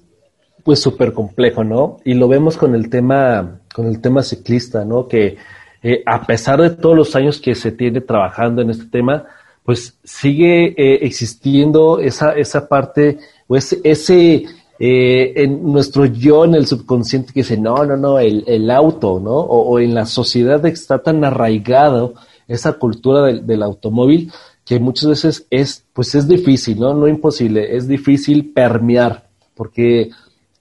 [0.65, 1.97] pues súper complejo, ¿no?
[2.05, 5.09] Y lo vemos con el tema, con el tema ciclista, ¿no?
[5.09, 5.39] Que
[5.83, 9.25] eh, a pesar de todos los años que se tiene trabajando en este tema,
[9.65, 13.19] pues sigue eh, existiendo esa, esa parte
[13.53, 14.47] pues ese,
[14.79, 19.21] eh, en nuestro yo, en el subconsciente, que dice, no, no, no, el, el auto,
[19.21, 19.35] ¿no?
[19.35, 22.15] O, en la sociedad está tan arraigado
[22.49, 24.33] esa cultura del, del, automóvil
[24.65, 26.95] que muchas veces es, pues es difícil, ¿no?
[26.95, 30.09] No imposible, es difícil permear, porque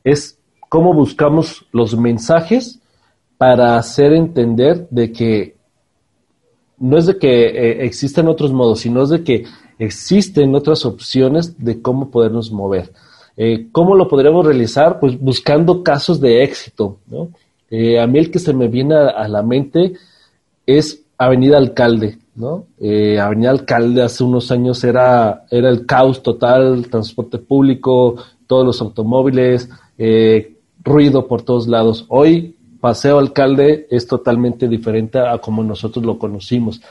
[0.03, 2.80] es cómo buscamos los mensajes
[3.41, 5.55] para hacer entender de que
[6.77, 9.45] no es de que eh, existen otros modos, sino es de que
[9.79, 12.91] existen otras opciones de cómo podernos mover.
[13.35, 14.99] Eh, ¿Cómo lo podríamos realizar?
[14.99, 16.99] Pues buscando casos de éxito.
[17.07, 17.29] ¿no?
[17.71, 19.93] Eh, a mí el que se me viene a, la mente
[20.67, 22.19] es Avenida Alcalde.
[22.35, 22.65] ¿no?
[22.79, 28.81] Eh, Avenida Alcalde hace unos años era, era el caos total, transporte público, todos los
[28.81, 29.67] automóviles,
[30.83, 32.05] ruido por todos lados.
[32.07, 36.81] Hoy Paseo Alcalde es totalmente diferente a como nosotros lo conocimos.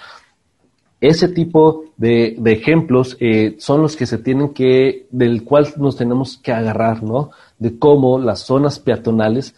[1.01, 6.37] Ese tipo de, ejemplos eh, son los que se tienen que, del cual nos tenemos
[6.37, 7.31] que agarrar, ¿no?
[7.59, 9.55] De cómo las zonas peatonales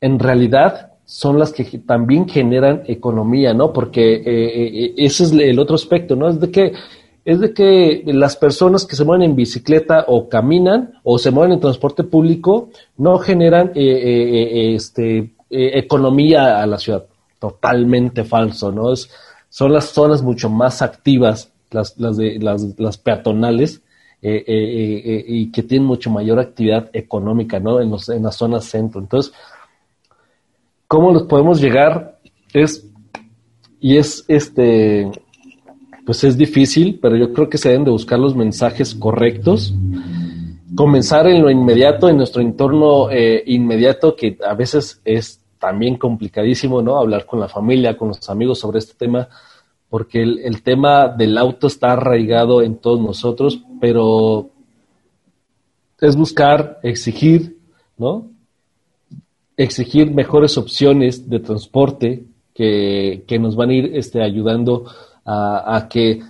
[0.00, 3.72] en realidad son las que también generan economía, ¿no?
[3.72, 6.28] Porque eh, eh, ese es el otro aspecto, ¿no?
[6.28, 6.72] Es de que
[7.26, 11.54] es de que las personas que se mueven en bicicleta o caminan o se mueven
[11.54, 17.04] en transporte público no generan este, economía a la ciudad.
[17.40, 18.92] Totalmente falso, ¿no?
[18.92, 19.10] Es,
[19.48, 23.82] son las zonas mucho más activas, las, las, de, las, las peatonales,
[24.22, 27.80] eh, eh, eh, y que tienen mucho mayor actividad económica, ¿no?
[27.80, 29.00] En, los, en la zona centro.
[29.00, 29.32] Entonces,
[30.86, 32.20] ¿cómo los podemos llegar?
[32.52, 32.86] Es,
[33.80, 35.10] y es, este,
[36.06, 39.74] pues es difícil, pero yo creo que se deben de buscar los mensajes correctos.
[40.76, 43.08] Comenzar en lo inmediato, en nuestro entorno
[43.44, 46.96] inmediato, que a veces es también complicadísimo, ¿no?
[46.96, 49.28] Hablar con la familia, con los amigos sobre este tema,
[49.88, 54.50] porque el, tema del auto está arraigado en todos nosotros, pero
[56.00, 57.58] es buscar, exigir,
[57.96, 58.30] ¿no?
[59.56, 64.84] Exigir mejores opciones de transporte que, nos van a ir este, ayudando
[65.26, 66.22] a, que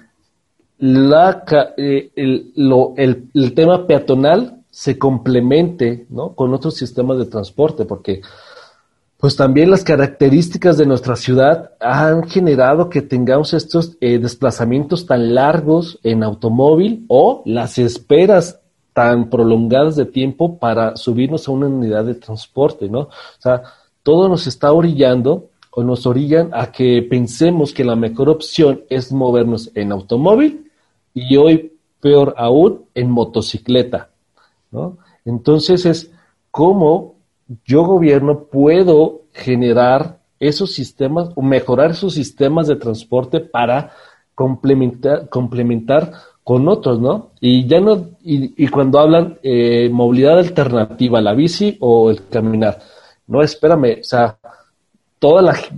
[0.78, 1.44] la,
[1.76, 6.34] eh, el, lo, el, el, tema peatonal se complemente ¿no?
[6.34, 8.22] con otros sistemas de transporte, porque
[9.18, 15.34] pues también las características de nuestra ciudad han generado que tengamos estos eh, desplazamientos tan
[15.34, 18.60] largos en automóvil o las esperas
[18.92, 23.00] tan prolongadas de tiempo para subirnos a una unidad de transporte, ¿no?
[23.00, 23.62] O sea,
[24.02, 29.12] todo nos está orillando o nos orillan a que pensemos que la mejor opción es
[29.12, 30.70] movernos en automóvil
[31.12, 34.08] y hoy, peor aún, en motocicleta,
[34.70, 34.96] ¿no?
[35.26, 36.10] Entonces es
[36.50, 37.16] cómo
[37.66, 43.92] yo gobierno puedo generar esos sistemas o mejorar esos sistemas de transporte para
[44.34, 46.10] complementar, complementar
[46.42, 47.32] con otros, ¿no?
[47.38, 52.78] Y ya no, y, y cuando hablan eh, movilidad alternativa, la bici o el caminar,
[53.26, 54.38] no, espérame, o sea,
[55.18, 55.70] todas las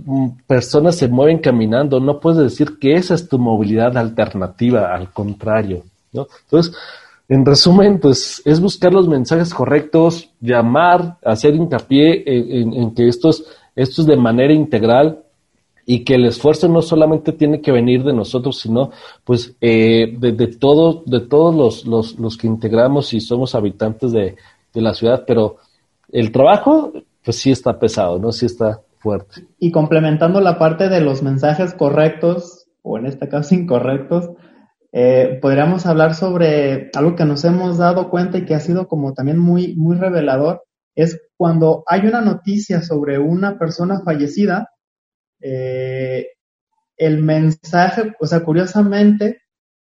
[0.47, 5.83] personas se mueven caminando, no puedes decir que esa es tu movilidad alternativa, al contrario,
[6.11, 6.27] ¿no?
[6.43, 6.75] Entonces,
[7.27, 13.07] en resumen, pues es buscar los mensajes correctos, llamar, hacer hincapié en, en, en que
[13.07, 13.43] esto es,
[13.75, 15.23] esto es de manera integral,
[15.91, 18.91] y que el esfuerzo no solamente tiene que venir de nosotros, sino
[19.23, 24.11] pues eh, de, de, todo, de todos los, los, los, que integramos y somos habitantes
[24.11, 24.35] de,
[24.71, 25.57] de, la ciudad, pero
[26.11, 26.93] el trabajo
[27.25, 28.31] pues sí está pesado, ¿no?
[28.31, 29.47] Sí está fuerte.
[29.57, 34.29] Y complementando la parte de los mensajes correctos, o en este caso incorrectos,
[34.91, 39.13] eh, podríamos hablar sobre algo que nos hemos dado cuenta y que ha sido como
[39.13, 40.63] también muy, muy revelador,
[40.95, 44.69] es cuando hay una noticia sobre una persona fallecida,
[45.41, 46.27] eh,
[46.97, 49.43] el mensaje, o sea, curiosamente,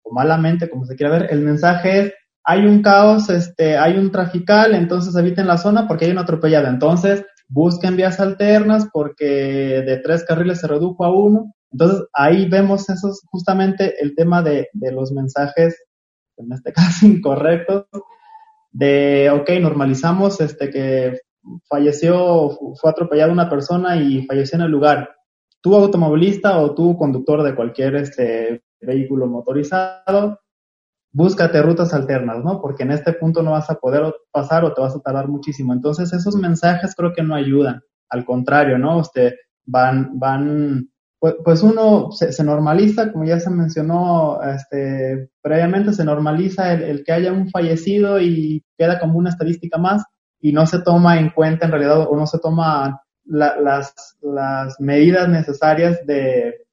[0.04, 4.12] o malamente, como se quiera ver, el mensaje es, hay un caos, este, hay un
[4.12, 6.70] trafical, entonces eviten la zona porque hay una atropellada.
[6.70, 11.54] Entonces, busquen vías alternas porque de tres carriles se redujo a uno.
[11.72, 15.84] Entonces, ahí vemos eso, justamente el tema de, los mensajes,
[16.38, 17.86] en este caso incorrectos,
[18.72, 21.20] de, ok, normalizamos este que
[21.68, 25.10] falleció, fue atropellada una persona y falleció en el lugar
[25.62, 30.40] tú automovilista o tú conductor de cualquier este, vehículo motorizado,
[31.12, 32.62] búscate rutas alternas, ¿no?
[32.62, 35.74] Porque en este punto no vas a poder pasar o te vas a tardar muchísimo.
[35.74, 38.98] Entonces esos mensajes creo que no ayudan, al contrario, ¿no?
[39.00, 39.34] Usted
[39.66, 40.90] van, van,
[41.20, 47.12] pues, pues uno se, normaliza, como ya se mencionó este, previamente, se normaliza el, que
[47.12, 50.04] haya un fallecido y queda como una estadística más
[50.40, 54.80] y no se toma en cuenta en realidad o no se toma la, las, las
[54.80, 56.66] medidas necesarias de,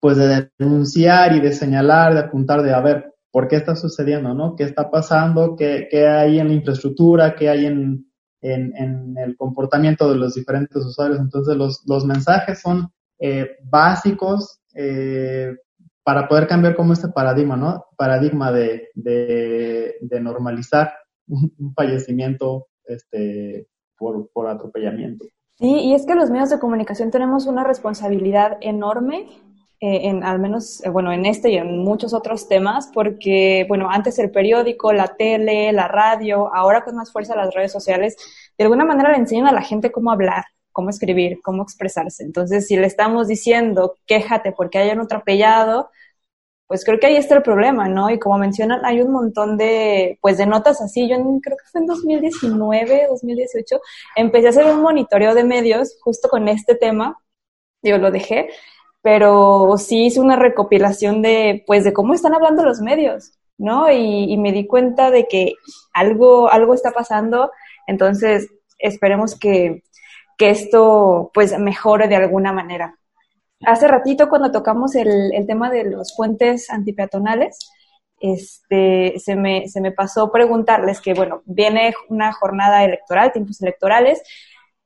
[0.00, 4.34] pues de denunciar y de señalar, de apuntar, de a ver, ¿por qué está sucediendo,
[4.34, 4.54] no?
[4.54, 5.56] ¿Qué está pasando?
[5.56, 7.34] ¿Qué, hay en la infraestructura?
[7.34, 8.06] ¿Qué hay en,
[8.42, 11.18] el comportamiento de los diferentes usuarios?
[11.18, 15.56] Entonces, los, mensajes son eh, básicos eh,
[16.04, 17.84] para poder cambiar como este paradigma, ¿no?
[17.96, 18.90] Paradigma de,
[20.20, 20.92] normalizar
[21.26, 23.66] un, un fallecimiento este,
[23.96, 25.24] por, por atropellamiento.
[25.54, 29.28] Sí, y es que los medios de comunicación tenemos una responsabilidad enorme
[29.82, 33.90] eh, en al menos, eh, bueno, en este y en muchos otros temas, porque, bueno,
[33.90, 38.16] antes el periódico, la tele, la radio, ahora con más fuerza las redes sociales,
[38.56, 42.22] de alguna manera le enseñan a la gente cómo hablar, cómo escribir, cómo expresarse.
[42.22, 45.90] Entonces, si le estamos diciendo, quéjate porque hayan atropellado,
[46.68, 48.08] pues creo que ahí está el problema, ¿no?
[48.10, 51.08] Y como mencionan, hay un montón de, pues de notas así.
[51.08, 53.80] Yo creo que fue en 2019, 2018,
[54.16, 57.18] empecé a hacer un monitoreo de medios justo con este tema.
[57.82, 58.48] Yo lo dejé,
[59.02, 63.90] pero sí hice una recopilación de, pues, de cómo están hablando los medios, ¿no?
[63.90, 65.54] Y, y me di cuenta de que
[65.92, 67.50] algo, algo está pasando.
[67.86, 68.48] Entonces,
[68.78, 69.82] esperemos que,
[70.38, 72.96] que esto, pues, mejore de alguna manera.
[73.66, 77.58] Hace ratito cuando tocamos el, el tema de los puentes antipeatonales,
[78.20, 84.22] este, se, me, se me pasó preguntarles que, bueno, viene una jornada electoral, tiempos electorales,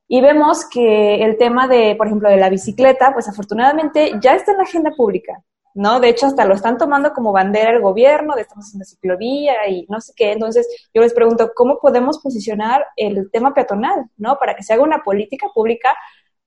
[0.09, 4.53] y vemos que el tema de, por ejemplo, de la bicicleta, pues afortunadamente ya está
[4.53, 5.43] en la agenda pública,
[5.75, 5.99] ¿no?
[5.99, 9.69] De hecho, hasta lo están tomando como bandera el gobierno, de estamos en la ciclovía
[9.69, 10.33] y no sé qué.
[10.33, 14.39] Entonces, yo les pregunto, ¿cómo podemos posicionar el tema peatonal, ¿no?
[14.39, 15.95] Para que se haga una política pública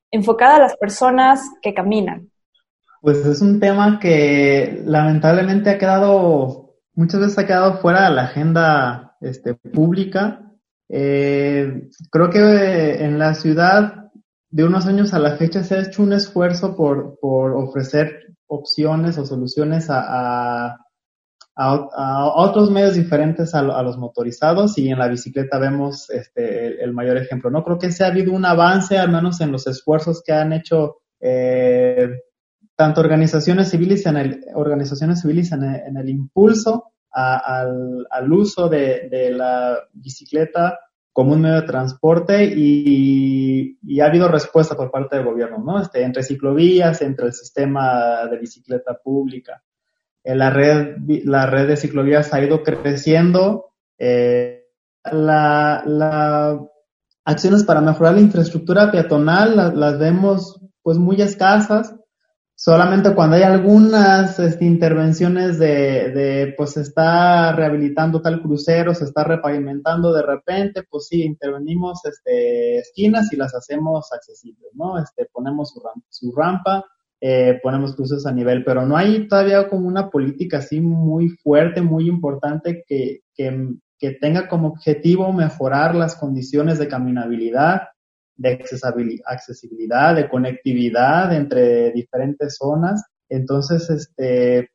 [0.10, 2.32] enfocada a las personas que caminan?
[3.02, 8.24] Pues es un tema que lamentablemente ha quedado, muchas veces ha quedado fuera de la
[8.24, 10.49] agenda este, pública.
[10.90, 14.12] Eh, creo que en la ciudad,
[14.50, 19.18] de unos años a la fecha, se ha hecho un esfuerzo por, por ofrecer opciones
[19.20, 20.78] o soluciones a, a,
[21.56, 26.94] a, otros medios diferentes a, los motorizados y en la bicicleta vemos este, el, el,
[26.94, 27.52] mayor ejemplo.
[27.52, 30.54] No creo que se ha habido un avance, al menos en los esfuerzos que han
[30.54, 32.10] hecho eh,
[32.76, 38.70] tanto organizaciones civiles en el, organizaciones civiles en el, en el impulso al, al, uso
[38.70, 40.80] de, de, la bicicleta
[41.12, 45.82] como un medio de transporte y, y, ha habido respuesta por parte del gobierno, ¿no?
[45.82, 49.64] Este, entre ciclovías, entre el sistema de bicicleta pública.
[50.24, 53.72] Eh, la, red, la red de ciclovías ha ido creciendo.
[53.98, 54.66] Eh,
[55.12, 56.60] la, la,
[57.26, 61.99] acciones para mejorar la infraestructura peatonal las, las vemos pues muy escasas
[62.60, 69.06] solamente cuando hay algunas este, intervenciones de, de, pues se está rehabilitando tal crucero, se
[69.06, 75.02] está repavimentando de repente, pues sí, intervenimos este, esquinas y las hacemos accesibles, ¿no?
[75.02, 76.86] Este, ponemos su rampa, su rampa
[77.22, 81.82] eh, ponemos cruces a nivel, pero no hay todavía como una política así muy fuerte,
[81.82, 87.84] muy importante que, que, que tenga como objetivo mejorar las condiciones de caminabilidad,
[88.40, 88.58] de
[89.26, 93.04] accesibilidad, de conectividad entre diferentes zonas.
[93.28, 94.72] Entonces, este,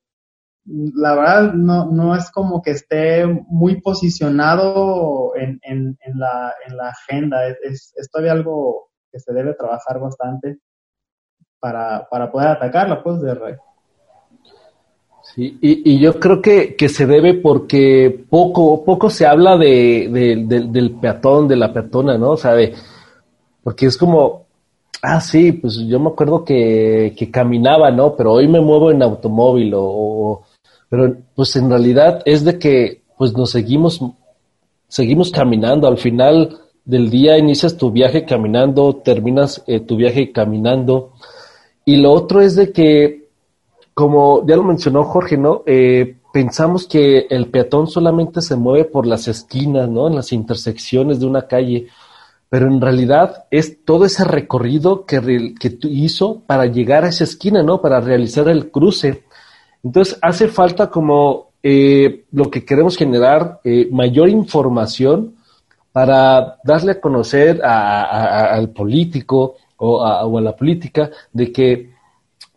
[0.67, 6.89] la verdad no, no es como que esté muy posicionado en, en, la, en la
[6.91, 7.49] agenda.
[7.49, 10.59] Es, es, todavía algo que se debe trabajar bastante
[11.59, 13.55] para, para poder atacarla, pues, de rey.
[15.35, 20.09] Sí, y, y, yo creo que, que, se debe porque poco, poco se habla de,
[20.13, 22.33] de, de, del peatón, de la peatona, ¿no?
[22.33, 22.75] O sea, de,
[23.65, 24.45] porque es como,
[25.03, 28.15] ah, sí, pues yo me acuerdo que, que caminaba, ¿no?
[28.15, 30.43] Pero hoy me muevo en automóvil o,
[30.89, 34.01] pero pues en realidad es de que pues nos seguimos,
[34.87, 35.89] seguimos caminando.
[35.89, 41.13] Al final del día inicias tu viaje caminando, terminas eh, tu viaje caminando.
[41.87, 43.29] Y lo otro es de que,
[43.95, 45.63] como ya lo mencionó Jorge, ¿no?
[45.67, 50.09] Eh, pensamos que el peatón solamente se mueve por las esquinas, ¿no?
[50.09, 51.89] En las intersecciones de una calle
[52.49, 57.81] pero en realidad es todo ese recorrido que, hizo para llegar a esa esquina, ¿no?
[57.81, 59.25] Para realizar el cruce.
[59.83, 65.35] Entonces hace falta como eh, lo que queremos generar, eh, mayor información
[65.93, 71.91] para darle a conocer al político o a, o a, la política de que,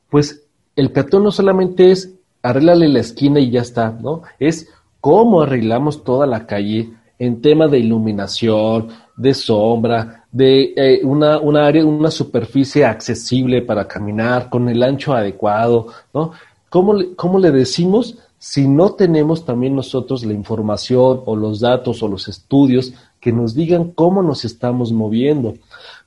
[0.10, 0.44] pues,
[0.76, 4.24] el peatón no solamente es arréglale la esquina y ya está, ¿no?
[4.40, 4.72] Es
[5.02, 11.65] cómo arreglamos toda la calle en tema de iluminación, de sombra, de eh, una, una,
[11.65, 16.32] área, una superficie accesible para caminar con el ancho adecuado, ¿no?
[16.70, 22.03] ¿Cómo le, ¿Cómo le decimos si no tenemos también nosotros la información o los datos
[22.03, 25.55] o los estudios que nos digan cómo nos estamos moviendo?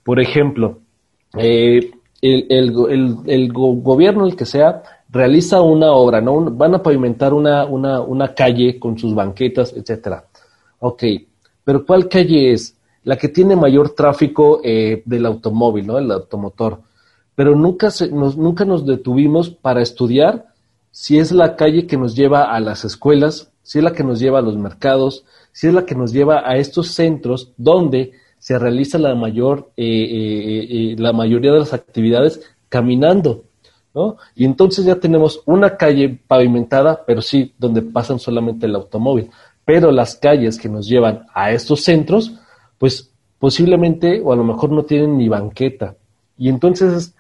[0.05, 0.79] Por ejemplo,
[1.37, 1.91] eh,
[2.23, 6.43] el, el, el, gobierno, el que sea, realiza una obra, ¿no?
[6.51, 10.25] Van a pavimentar una, una, una calle con sus banquetas, etcétera.
[10.79, 11.03] Ok,
[11.65, 12.77] pero ¿cuál calle es?
[13.11, 15.99] La que tiene mayor tráfico eh, del automóvil, ¿no?
[15.99, 16.79] El automotor.
[17.35, 20.47] Pero nunca, se, nos, nunca nos detuvimos para estudiar
[20.93, 24.21] si es la calle que nos lleva a las escuelas, si es la que nos
[24.21, 28.57] lleva a los mercados, si es la que nos lleva a estos centros donde se
[28.61, 33.43] realiza la mayor, eh, eh, la mayoría de las actividades caminando,
[33.93, 34.19] ¿no?
[34.37, 39.31] Y entonces ya tenemos una calle pavimentada, pero sí, donde pasan solamente el automóvil.
[39.65, 42.37] Pero las calles que nos llevan a estos centros,
[42.81, 45.97] pues posiblemente o a lo mejor no tienen ni banqueta.
[46.39, 47.15] Y entonces,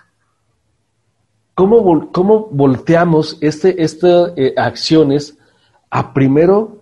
[1.54, 5.36] ¿cómo, cómo volteamos este, estas eh, acciones
[5.90, 6.78] a primero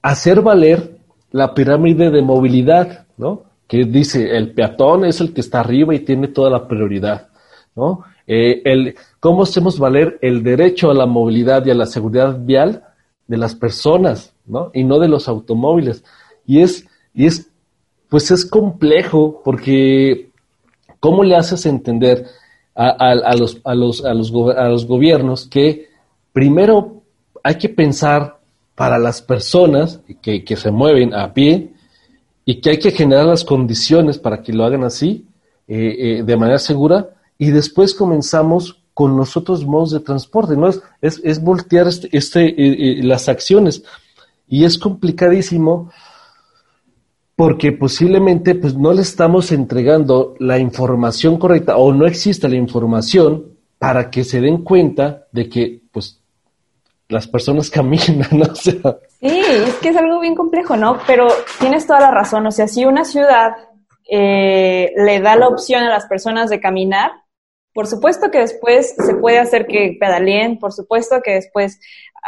[0.00, 0.96] hacer valer
[1.32, 3.42] la pirámide de movilidad, ¿no?
[3.66, 7.28] Que dice, el peatón es el que está arriba y tiene toda la prioridad,
[7.76, 8.04] ¿no?
[8.26, 12.84] Eh, el, ¿Cómo hacemos valer el derecho a la movilidad y a la seguridad vial
[13.26, 14.70] de las personas, ¿no?
[14.72, 16.02] Y no de los automóviles.
[16.46, 17.47] Y es, y es
[18.08, 20.30] pues es complejo porque
[21.00, 22.26] ¿cómo le haces entender
[22.74, 25.88] a, los, a, los, a, los, los gobiernos que
[26.32, 27.02] primero
[27.42, 28.38] hay que pensar
[28.76, 31.72] para las personas que, que se mueven a pie
[32.44, 35.26] y que hay que generar las condiciones para que lo hagan así,
[35.66, 40.68] eh, eh, de manera segura, y después comenzamos con los otros modos de transporte, ¿no?
[40.68, 43.82] Es, es, es voltear este, este eh, las acciones.
[44.48, 45.90] Y es complicadísimo
[47.38, 53.56] porque posiblemente pues no le estamos entregando la información correcta o no existe la información
[53.78, 56.20] para que se den cuenta de que pues
[57.08, 58.52] las personas caminan, ¿no?
[58.56, 58.80] sí,
[59.20, 60.98] es que es algo bien complejo, ¿no?
[61.06, 61.28] Pero
[61.60, 63.52] tienes toda la razón, o sea, si una ciudad
[64.10, 67.12] eh, le da la opción a las personas de caminar,
[67.72, 71.78] por supuesto que después se puede hacer que pedaleen, por supuesto que después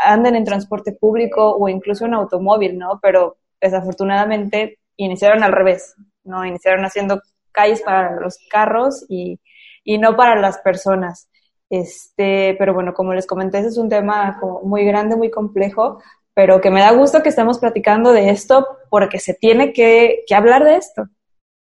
[0.04, 3.00] anden en transporte público o incluso en automóvil, ¿no?
[3.02, 5.94] Pero desafortunadamente iniciaron al revés,
[6.24, 6.44] ¿no?
[6.44, 7.20] Iniciaron haciendo
[7.52, 9.40] calles para los carros y,
[9.84, 11.28] y no para las personas.
[11.68, 16.02] Este, pero bueno, como les comenté, ese es un tema como muy grande, muy complejo,
[16.34, 20.34] pero que me da gusto que estemos platicando de esto porque se tiene que, que
[20.34, 21.08] hablar de esto,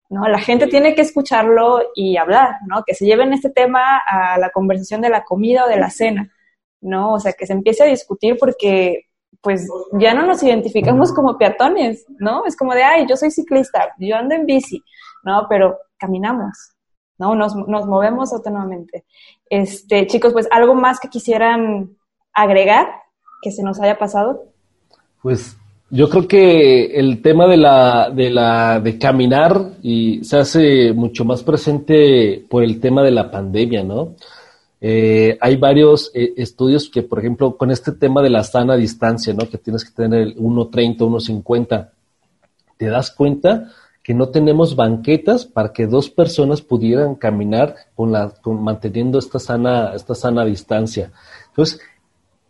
[0.09, 0.27] ¿no?
[0.27, 2.83] La gente tiene que escucharlo y hablar, ¿no?
[2.85, 6.31] Que se lleven este tema a la conversación de la comida o de la cena,
[6.81, 7.13] ¿no?
[7.13, 9.04] O sea, que se empiece a discutir porque
[9.45, 9.67] pues
[9.99, 12.47] ya no nos identificamos como peatones, ¿no?
[12.47, 14.83] Es como de, ay, yo soy ciclista, yo ando en bici,
[15.23, 15.45] ¿no?
[15.47, 16.73] Pero caminamos,
[17.19, 17.35] ¿no?
[17.35, 19.05] Nos, nos movemos autónomamente.
[19.47, 21.95] Este, chicos, pues algo más que quisieran
[22.33, 22.87] agregar
[23.43, 24.45] que se nos haya pasado.
[25.21, 25.55] Pues
[25.91, 31.23] yo creo que el tema de la, de la, de caminar y se hace mucho
[31.23, 34.15] más presente por el tema de la pandemia, ¿no?
[34.87, 39.33] Eh, hay varios eh, estudios que, por ejemplo, con este tema de la sana distancia,
[39.33, 39.49] ¿no?
[39.49, 41.89] Que tienes que tener el 1.30, 1.50,
[42.77, 43.71] te das cuenta
[44.03, 49.93] que no tenemos banquetas para que dos personas pudieran caminar con la, manteniendo esta sana,
[49.95, 51.11] esta sana distancia.
[51.47, 51.79] Entonces,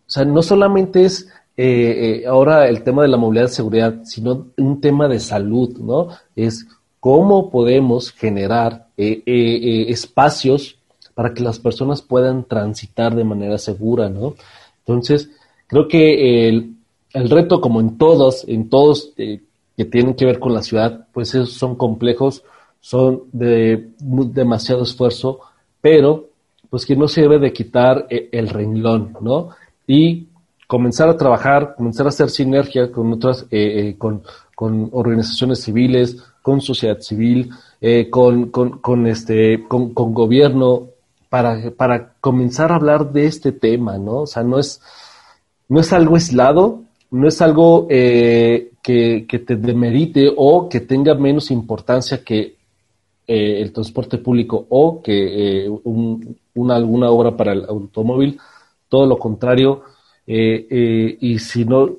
[0.06, 4.48] o sea, no solamente es eh, ahora el tema de la movilidad y seguridad, sino
[4.58, 6.10] un tema de salud, ¿no?
[6.36, 6.68] Es
[7.00, 10.80] cómo podemos generar espacios
[11.16, 14.36] para que las personas puedan transitar de manera segura, ¿no?
[14.80, 15.32] Entonces,
[15.66, 16.76] creo que el,
[17.14, 19.42] el reto, como en todos, en todos eh,
[19.76, 22.44] que tienen que ver con la ciudad, pues esos son complejos,
[22.80, 25.40] son de demasiado esfuerzo,
[25.82, 26.30] pero
[26.70, 29.50] pues que no se debe de quitar eh, el renglón, ¿no?
[29.88, 30.28] Y
[30.68, 34.24] comenzar a trabajar, comenzar a hacer sinergia con otras, eh, eh, con,
[34.56, 37.50] con organizaciones civiles, con sociedad civil,
[38.10, 40.90] con, con, con este, con, con gobierno,
[41.36, 44.22] para, para comenzar a hablar de este tema, ¿no?
[44.22, 44.80] O sea, no es,
[45.68, 51.14] no es algo aislado, no es algo eh, que, que te demerite o que tenga
[51.14, 52.56] menos importancia que
[53.28, 58.40] eh, el transporte público o que eh, un- una, alguna obra para el automóvil,
[58.88, 59.82] todo lo contrario,
[60.26, 61.90] y si no,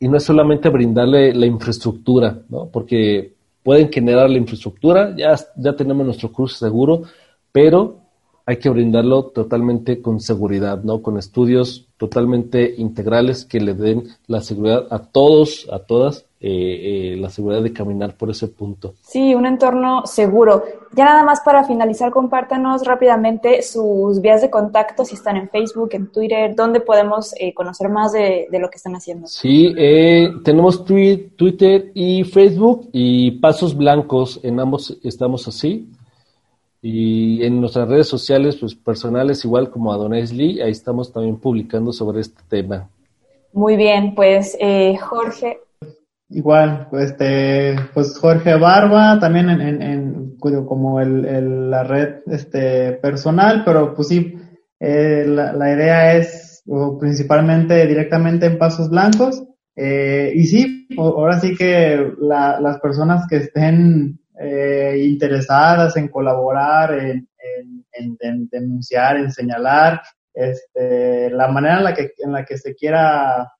[0.00, 2.64] y no es solamente brindarle la infraestructura, ¿no?
[2.72, 7.02] Porque pueden generar la infraestructura, ya, ya tenemos nuestro curso seguro,
[7.52, 7.98] pero
[8.50, 11.02] hay que brindarlo totalmente con seguridad, ¿no?
[11.02, 17.16] Con estudios totalmente integrales que le den la seguridad a todos, a todas, eh, eh,
[17.16, 18.94] la seguridad de caminar por ese punto.
[19.02, 20.64] Sí, un entorno seguro.
[20.96, 25.90] Ya nada más para finalizar, compártanos rápidamente sus vías de contacto, si están en Facebook,
[25.92, 29.28] en Twitter, dónde podemos eh, conocer más de, de lo que están haciendo.
[29.28, 35.88] Sí, eh, tenemos twi- Twitter y Facebook y Pasos Blancos, en ambos estamos así.
[36.82, 41.92] Y en nuestras redes sociales, pues personales, igual como Adonis Lee, ahí estamos también publicando
[41.92, 42.88] sobre este tema.
[43.52, 45.58] Muy bien, pues eh, Jorge,
[46.32, 52.20] Igual, pues, este, pues Jorge Barba, también en, en, en- como el, el- la red
[52.26, 54.34] este, personal, pero pues sí,
[54.78, 59.42] eh, la, la idea es o principalmente directamente en Pasos Blancos.
[59.76, 66.08] eh, y sí, o- ahora sí que la- las personas que estén eh, interesadas en
[66.08, 67.28] colaborar, en,
[67.58, 70.00] en- en- en denunciar, en señalar,
[70.32, 73.52] este, la manera en la que, en la que se quiera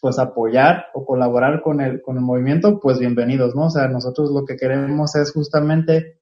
[0.00, 3.66] pues apoyar o colaborar con el, con el movimiento, pues bienvenidos, ¿no?
[3.66, 6.20] O sea, nosotros lo que queremos es justamente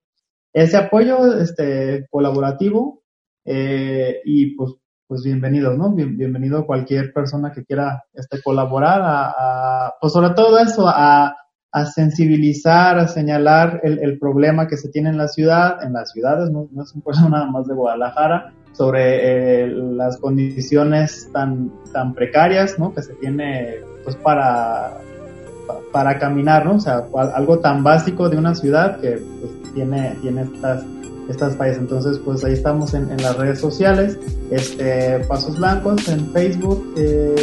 [0.53, 3.03] ese apoyo este, colaborativo
[3.45, 4.72] eh, y pues,
[5.07, 5.93] pues bienvenidos, ¿no?
[5.95, 11.34] Bien- bienvenido cualquier persona que quiera este, colaborar a, a- pues sobre todo eso, a,
[11.73, 16.12] a sensibilizar, a señalar el, el problema que se tiene en la ciudad, en las
[16.12, 22.14] ciudades, no, es un problema nada más de Guadalajara, sobre eh, las condiciones tan, tan
[22.14, 22.95] precarias, ¿no?
[22.95, 24.99] Que se tiene, pues, para,
[25.66, 26.77] pa- para caminar, ¿no?
[26.77, 30.85] O sea, al- algo tan básico de una ciudad que, pues, tiene, tiene estas,
[31.29, 31.79] estas fallas.
[31.79, 34.16] Entonces, pues, ahí estamos en, en las redes sociales,
[34.53, 37.35] este, Pasos Blancos, en Facebook, eh,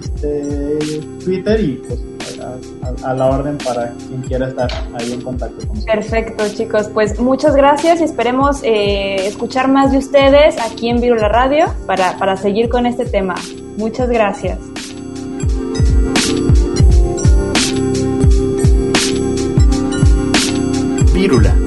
[0.00, 0.78] este,
[1.24, 2.00] Twitter y, pues,
[3.04, 5.84] a, la orden para quien quiera estar ahí en contacto con nosotros.
[5.84, 6.88] Perfecto, chicos.
[6.92, 12.16] Pues muchas gracias y esperemos eh, escuchar más de ustedes aquí en Virula Radio para,
[12.18, 13.34] para seguir con este tema.
[13.76, 14.58] Muchas gracias.
[21.14, 21.61] Radio.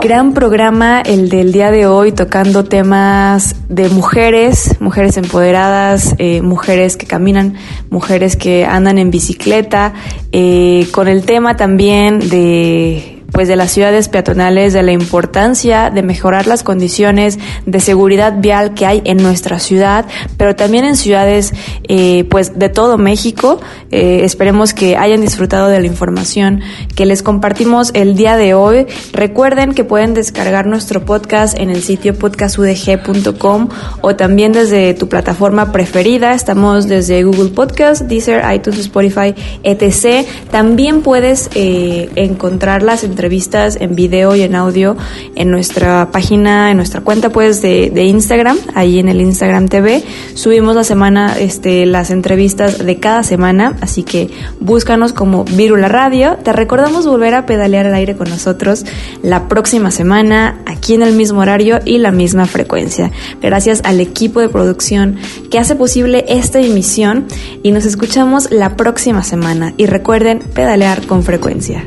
[0.00, 6.96] Gran programa el del día de hoy tocando temas de mujeres, mujeres empoderadas, eh, mujeres
[6.96, 7.54] que caminan,
[7.90, 9.94] mujeres que andan en bicicleta,
[10.32, 16.02] eh, con el tema también de pues de las ciudades peatonales, de la importancia de
[16.04, 20.06] mejorar las condiciones de seguridad vial que hay en nuestra ciudad,
[20.36, 21.52] pero también en ciudades
[21.88, 23.60] eh, pues de todo México.
[23.90, 26.62] Eh, esperemos que hayan disfrutado de la información
[26.94, 28.86] que les compartimos el día de hoy.
[29.12, 33.68] Recuerden que pueden descargar nuestro podcast en el sitio podcastudg.com
[34.00, 36.34] o también desde tu plataforma preferida.
[36.34, 40.24] Estamos desde Google Podcast, Deezer, iTunes, Spotify, etc.
[40.52, 44.98] También puedes eh, encontrar las entrevistas en video y en audio
[45.34, 50.02] en nuestra página, en nuestra cuenta pues de, de Instagram, ahí en el Instagram TV.
[50.34, 54.28] Subimos la semana este, las entrevistas de cada semana, así que
[54.60, 56.36] búscanos como Virula Radio.
[56.44, 58.84] Te recordamos volver a pedalear al aire con nosotros
[59.22, 63.10] la próxima semana, aquí en el mismo horario y la misma frecuencia.
[63.40, 65.16] Gracias al equipo de producción
[65.50, 67.24] que hace posible esta emisión
[67.62, 69.72] y nos escuchamos la próxima semana.
[69.78, 71.86] Y recuerden pedalear con frecuencia.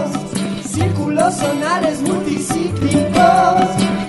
[1.21, 4.00] los sonares multicíclicos.